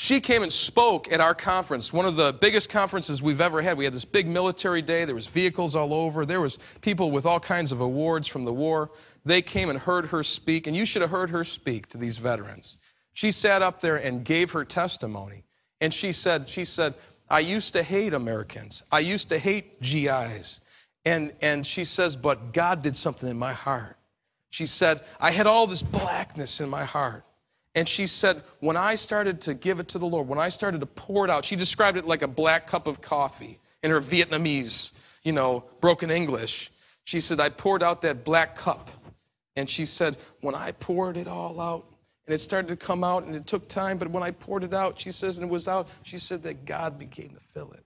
[0.01, 3.77] she came and spoke at our conference, one of the biggest conferences we've ever had.
[3.77, 5.05] We had this big military day.
[5.05, 6.25] There was vehicles all over.
[6.25, 8.89] There was people with all kinds of awards from the war.
[9.25, 12.17] They came and heard her speak, and you should have heard her speak to these
[12.17, 12.79] veterans.
[13.13, 15.43] She sat up there and gave her testimony.
[15.81, 16.95] And she said, she said,
[17.29, 18.81] I used to hate Americans.
[18.91, 20.61] I used to hate GIs.
[21.05, 23.97] And, and she says, but God did something in my heart.
[24.49, 27.23] She said, I had all this blackness in my heart.
[27.73, 30.81] And she said, when I started to give it to the Lord, when I started
[30.81, 34.01] to pour it out, she described it like a black cup of coffee in her
[34.01, 34.91] Vietnamese,
[35.23, 36.71] you know, broken English.
[37.05, 38.91] She said, I poured out that black cup.
[39.55, 41.85] And she said, when I poured it all out,
[42.27, 44.73] and it started to come out, and it took time, but when I poured it
[44.73, 47.83] out, she says, and it was out, she said that God began to fill it.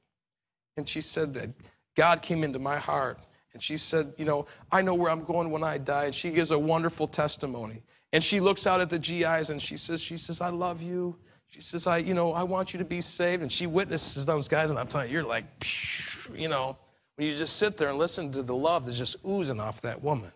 [0.77, 1.51] And she said that
[1.95, 3.19] God came into my heart
[3.53, 6.05] and she said, You know, I know where I'm going when I die.
[6.05, 7.81] And she gives a wonderful testimony.
[8.15, 11.17] And she looks out at the GIs and she says, She says, I love you.
[11.47, 13.41] She says, I, you know, I want you to be saved.
[13.41, 15.43] And she witnesses those guys, and I'm telling you, you're like,
[16.33, 16.77] you know,
[17.15, 20.01] when you just sit there and listen to the love that's just oozing off that
[20.01, 20.31] woman.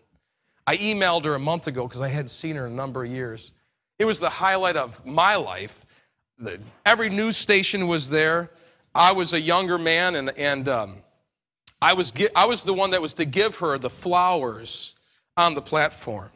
[0.66, 3.10] I emailed her a month ago because I hadn't seen her in a number of
[3.10, 3.54] years.
[3.98, 5.86] It was the highlight of my life.
[6.38, 8.50] The, every news station was there.
[8.94, 10.96] I was a younger man, and, and um,
[11.80, 14.94] I was, I was the one that was to give her the flowers
[15.38, 16.28] on the platform.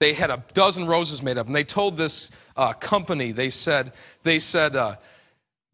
[0.00, 3.92] They had a dozen roses made up, and they told this uh, company, they said,
[4.22, 4.96] they said uh,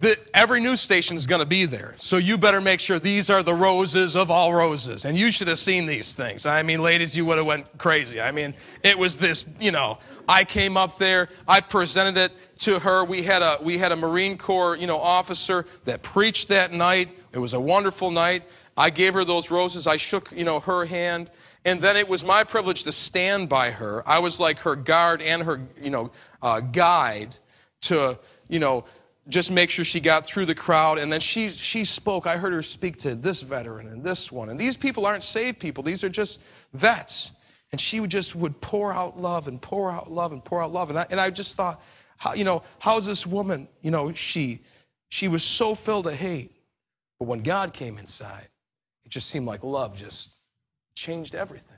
[0.00, 1.94] the, every news station is going to be there.
[1.98, 5.04] So you better make sure these are the roses of all roses.
[5.04, 6.46] And you should have seen these things.
[6.46, 8.18] I mean, ladies, you would have went crazy.
[8.18, 12.78] I mean, it was this, you know, I came up there, I presented it to
[12.78, 13.04] her.
[13.04, 17.10] We had a, we had a Marine Corps, you know, officer that preached that night.
[17.32, 18.44] It was a wonderful night.
[18.78, 19.86] I gave her those roses.
[19.86, 21.30] I shook, you know, her hand.
[21.64, 24.08] And then it was my privilege to stand by her.
[24.08, 27.36] I was like her guard and her, you know, uh, guide
[27.82, 28.84] to, you know,
[29.28, 30.98] just make sure she got through the crowd.
[30.98, 32.26] And then she, she spoke.
[32.26, 34.48] I heard her speak to this veteran and this one.
[34.48, 36.40] And these people aren't saved people, these are just
[36.72, 37.32] vets.
[37.72, 40.72] And she would just would pour out love and pour out love and pour out
[40.72, 40.90] love.
[40.90, 41.80] And I, and I just thought,
[42.16, 43.68] how, you know, how's this woman?
[43.80, 44.61] You know, she,
[45.08, 46.52] she was so filled with hate.
[47.20, 48.48] But when God came inside,
[49.04, 50.36] it just seemed like love just
[50.95, 51.76] changed everything.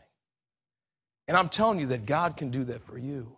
[1.28, 3.36] And I'm telling you that God can do that for you.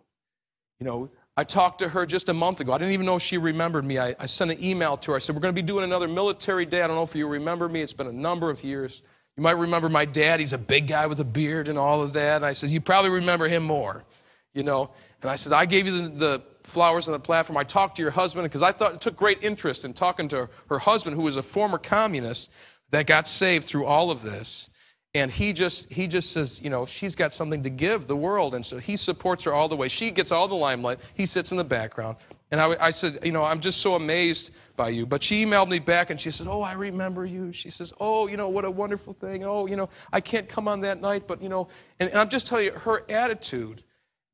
[0.79, 2.73] You know, I talked to her just a month ago.
[2.73, 3.99] I didn't even know she remembered me.
[3.99, 5.15] I, I sent an email to her.
[5.17, 6.81] I said, We're going to be doing another military day.
[6.81, 7.81] I don't know if you remember me.
[7.81, 9.01] It's been a number of years.
[9.37, 10.39] You might remember my dad.
[10.39, 12.37] He's a big guy with a beard and all of that.
[12.37, 14.05] And I said, You probably remember him more,
[14.53, 14.91] you know.
[15.21, 17.57] And I said, I gave you the, the flowers on the platform.
[17.57, 20.49] I talked to your husband because I thought it took great interest in talking to
[20.69, 22.51] her husband, who was a former communist
[22.91, 24.69] that got saved through all of this
[25.15, 28.53] and he just he just says you know she's got something to give the world.
[28.53, 29.87] And so he supports her all the way.
[29.87, 30.99] She gets all the limelight.
[31.15, 32.17] He sits in the background.
[32.51, 35.05] And I, I, said you know i'm just so amazed by you.
[35.05, 37.53] But she emailed me back and she said oh i remember you.
[37.53, 39.45] She says oh you know what a wonderful thing.
[39.45, 42.29] Oh you know i can't come on that night but you know and, and i'm
[42.29, 43.83] just telling you her attitude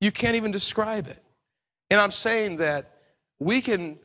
[0.01, 1.23] you can't even describe it.
[1.91, 2.97] And i'm saying that
[3.39, 3.99] we can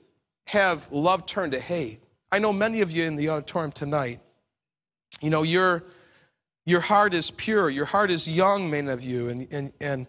[0.47, 2.03] have love turned to hate.
[2.31, 4.21] I know many of you in the auditorium tonight
[5.23, 5.83] you know you're
[6.67, 7.71] your heart is pure.
[7.71, 10.07] Your heart is young, many of you, and, and, and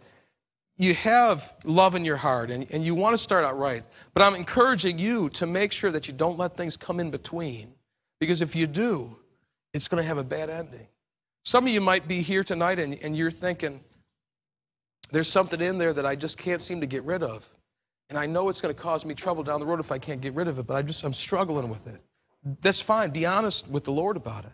[0.76, 3.84] you have love in your heart and, and you want to start out right.
[4.14, 7.74] But I'm encouraging you to make sure that you don't let things come in between.
[8.20, 9.18] Because if you do,
[9.74, 10.88] it's going to have a bad ending.
[11.46, 13.80] Some of you might be here tonight and, and you're thinking,
[15.12, 17.48] there's something in there that I just can't seem to get rid of.
[18.10, 20.22] And I know it's going to cause me trouble down the road if I can't
[20.22, 22.02] get rid of it, but I just, I'm struggling with it.
[22.62, 23.12] That's fine.
[23.12, 24.52] Be honest with the Lord about it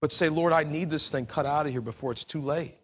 [0.00, 2.76] but say, Lord, I need this thing cut out of here before it's too late.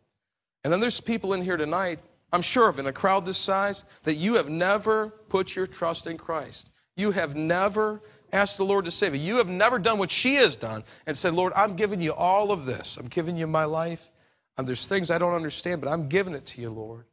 [0.63, 2.01] And then there's people in here tonight,
[2.33, 6.07] I'm sure of, in a crowd this size, that you have never put your trust
[6.07, 6.73] in Christ.
[6.97, 8.01] You have never
[8.33, 9.21] asked the Lord to save you.
[9.21, 12.51] You have never done what she has done and said, Lord, I'm giving you all
[12.51, 12.97] of this.
[12.97, 14.11] I'm giving you my life.
[14.57, 17.05] And there's things I don't understand, but I'm giving it to you, Lord.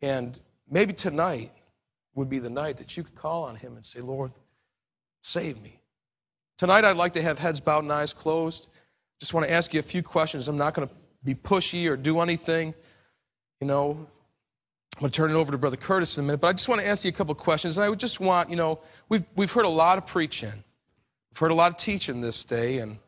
[0.00, 1.52] And maybe tonight
[2.14, 4.32] would be the night that you could call on Him and say, Lord,
[5.22, 5.80] save me.
[6.58, 8.68] Tonight, I'd like to have heads bowed and eyes closed
[9.22, 10.48] just want to ask you a few questions.
[10.48, 12.74] I'm not going to be pushy or do anything.
[13.60, 13.90] You know,
[14.96, 16.68] I'm going to turn it over to Brother Curtis in a minute, but I just
[16.68, 17.76] want to ask you a couple questions.
[17.76, 21.38] And I would just want, you know, we've, we've heard a lot of preaching, we've
[21.38, 22.98] heard a lot of teaching this day, and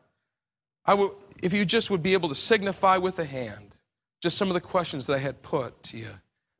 [0.85, 1.11] I would,
[1.43, 3.75] if you just would be able to signify with a hand
[4.21, 6.11] just some of the questions that I had put to you.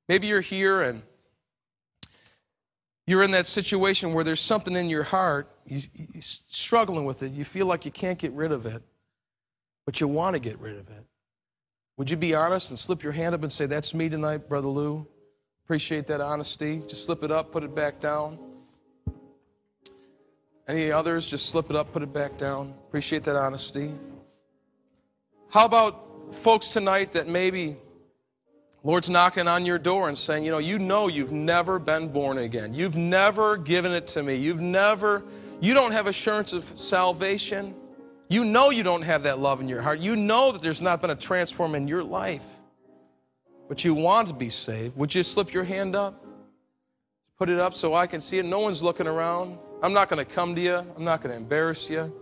[0.09, 1.01] Maybe you're here and
[3.07, 7.31] you're in that situation where there's something in your heart, you, are struggling with it,
[7.31, 8.83] you feel like you can't get rid of it
[9.85, 11.05] but you want to get rid of it.
[11.97, 14.67] Would you be honest and slip your hand up and say, That's me tonight, Brother
[14.67, 15.07] Lou?
[15.63, 16.81] Appreciate that honesty.
[16.87, 18.37] Just slip it up, put it back down.
[20.67, 21.27] Any others?
[21.27, 22.73] Just slip it up, put it back down.
[22.87, 23.91] Appreciate that honesty.
[25.49, 27.77] How about folks tonight that maybe
[28.83, 32.37] Lord's knocking on your door and saying, you know, you know you've never been born
[32.37, 32.73] again.
[32.73, 34.35] You've never given it to me.
[34.35, 35.23] You've never,
[35.61, 37.73] you don't have assurance of salvation.
[38.27, 39.99] You know you don't have that love in your heart.
[39.99, 42.43] You know that there's not been a transform in your life.
[43.67, 44.95] But you want to be saved.
[44.97, 46.23] Would you slip your hand up?
[47.37, 48.45] Put it up so I can see it.
[48.45, 49.57] No one's looking around.
[49.81, 50.75] I'm not going to come to you.
[50.75, 52.13] I'm not going to embarrass you.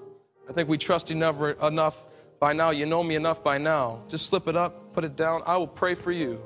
[0.50, 2.06] I think we trust you enough, enough
[2.40, 2.72] by now.
[2.72, 4.04] You know me enough by now.
[4.10, 5.42] Just slip it up, put it down.
[5.46, 6.42] I will pray for you.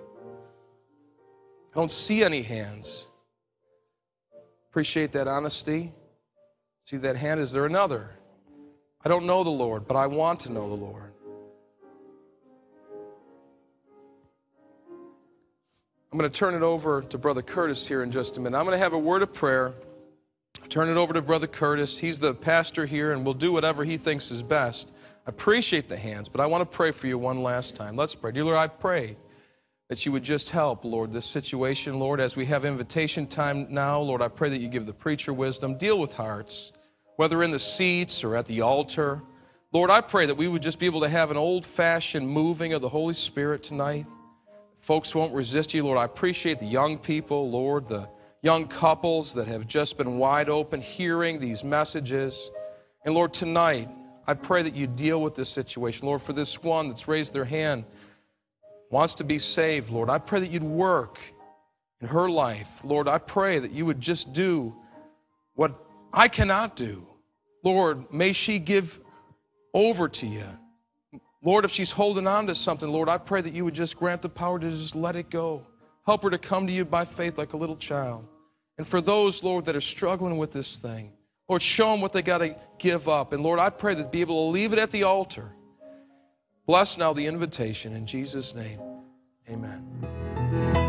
[1.74, 3.08] I don't see any hands.
[4.70, 5.94] Appreciate that honesty.
[6.86, 7.40] See that hand?
[7.40, 8.17] Is there another?
[9.04, 11.12] I don't know the Lord, but I want to know the Lord.
[16.12, 18.58] I'm going to turn it over to Brother Curtis here in just a minute.
[18.58, 19.74] I'm going to have a word of prayer.
[20.70, 21.98] Turn it over to Brother Curtis.
[21.98, 24.94] He's the pastor here, and we'll do whatever he thinks is best.
[25.26, 27.96] I appreciate the hands, but I want to pray for you one last time.
[27.96, 28.32] Let's pray.
[28.32, 29.18] Dear Lord, I pray
[29.90, 34.00] that you would just help, Lord, this situation, Lord, as we have invitation time now.
[34.00, 36.72] Lord, I pray that you give the preacher wisdom, deal with hearts
[37.18, 39.22] whether in the seats or at the altar.
[39.74, 42.72] Lord, I pray that we would just be able to have an old fashioned moving
[42.72, 44.06] of the Holy Spirit tonight.
[44.80, 45.98] Folks won't resist you, Lord.
[45.98, 48.08] I appreciate the young people, Lord, the
[48.42, 52.52] young couples that have just been wide open hearing these messages.
[53.04, 53.90] And Lord, tonight,
[54.28, 56.06] I pray that you deal with this situation.
[56.06, 57.86] Lord, for this one that's raised their hand,
[58.92, 61.18] wants to be saved, Lord, I pray that you'd work
[62.00, 62.70] in her life.
[62.84, 64.76] Lord, I pray that you would just do
[65.56, 65.74] what
[66.14, 67.07] I cannot do.
[67.68, 68.98] Lord, may she give
[69.74, 70.46] over to you.
[71.44, 74.22] Lord, if she's holding on to something, Lord, I pray that you would just grant
[74.22, 75.68] the power to just let it go.
[76.06, 78.26] Help her to come to you by faith like a little child.
[78.78, 81.12] And for those, Lord, that are struggling with this thing,
[81.50, 83.34] Lord, show them what they got to give up.
[83.34, 85.52] And Lord, I pray that be able to leave it at the altar.
[86.66, 88.80] Bless now the invitation in Jesus' name.
[89.50, 90.87] Amen.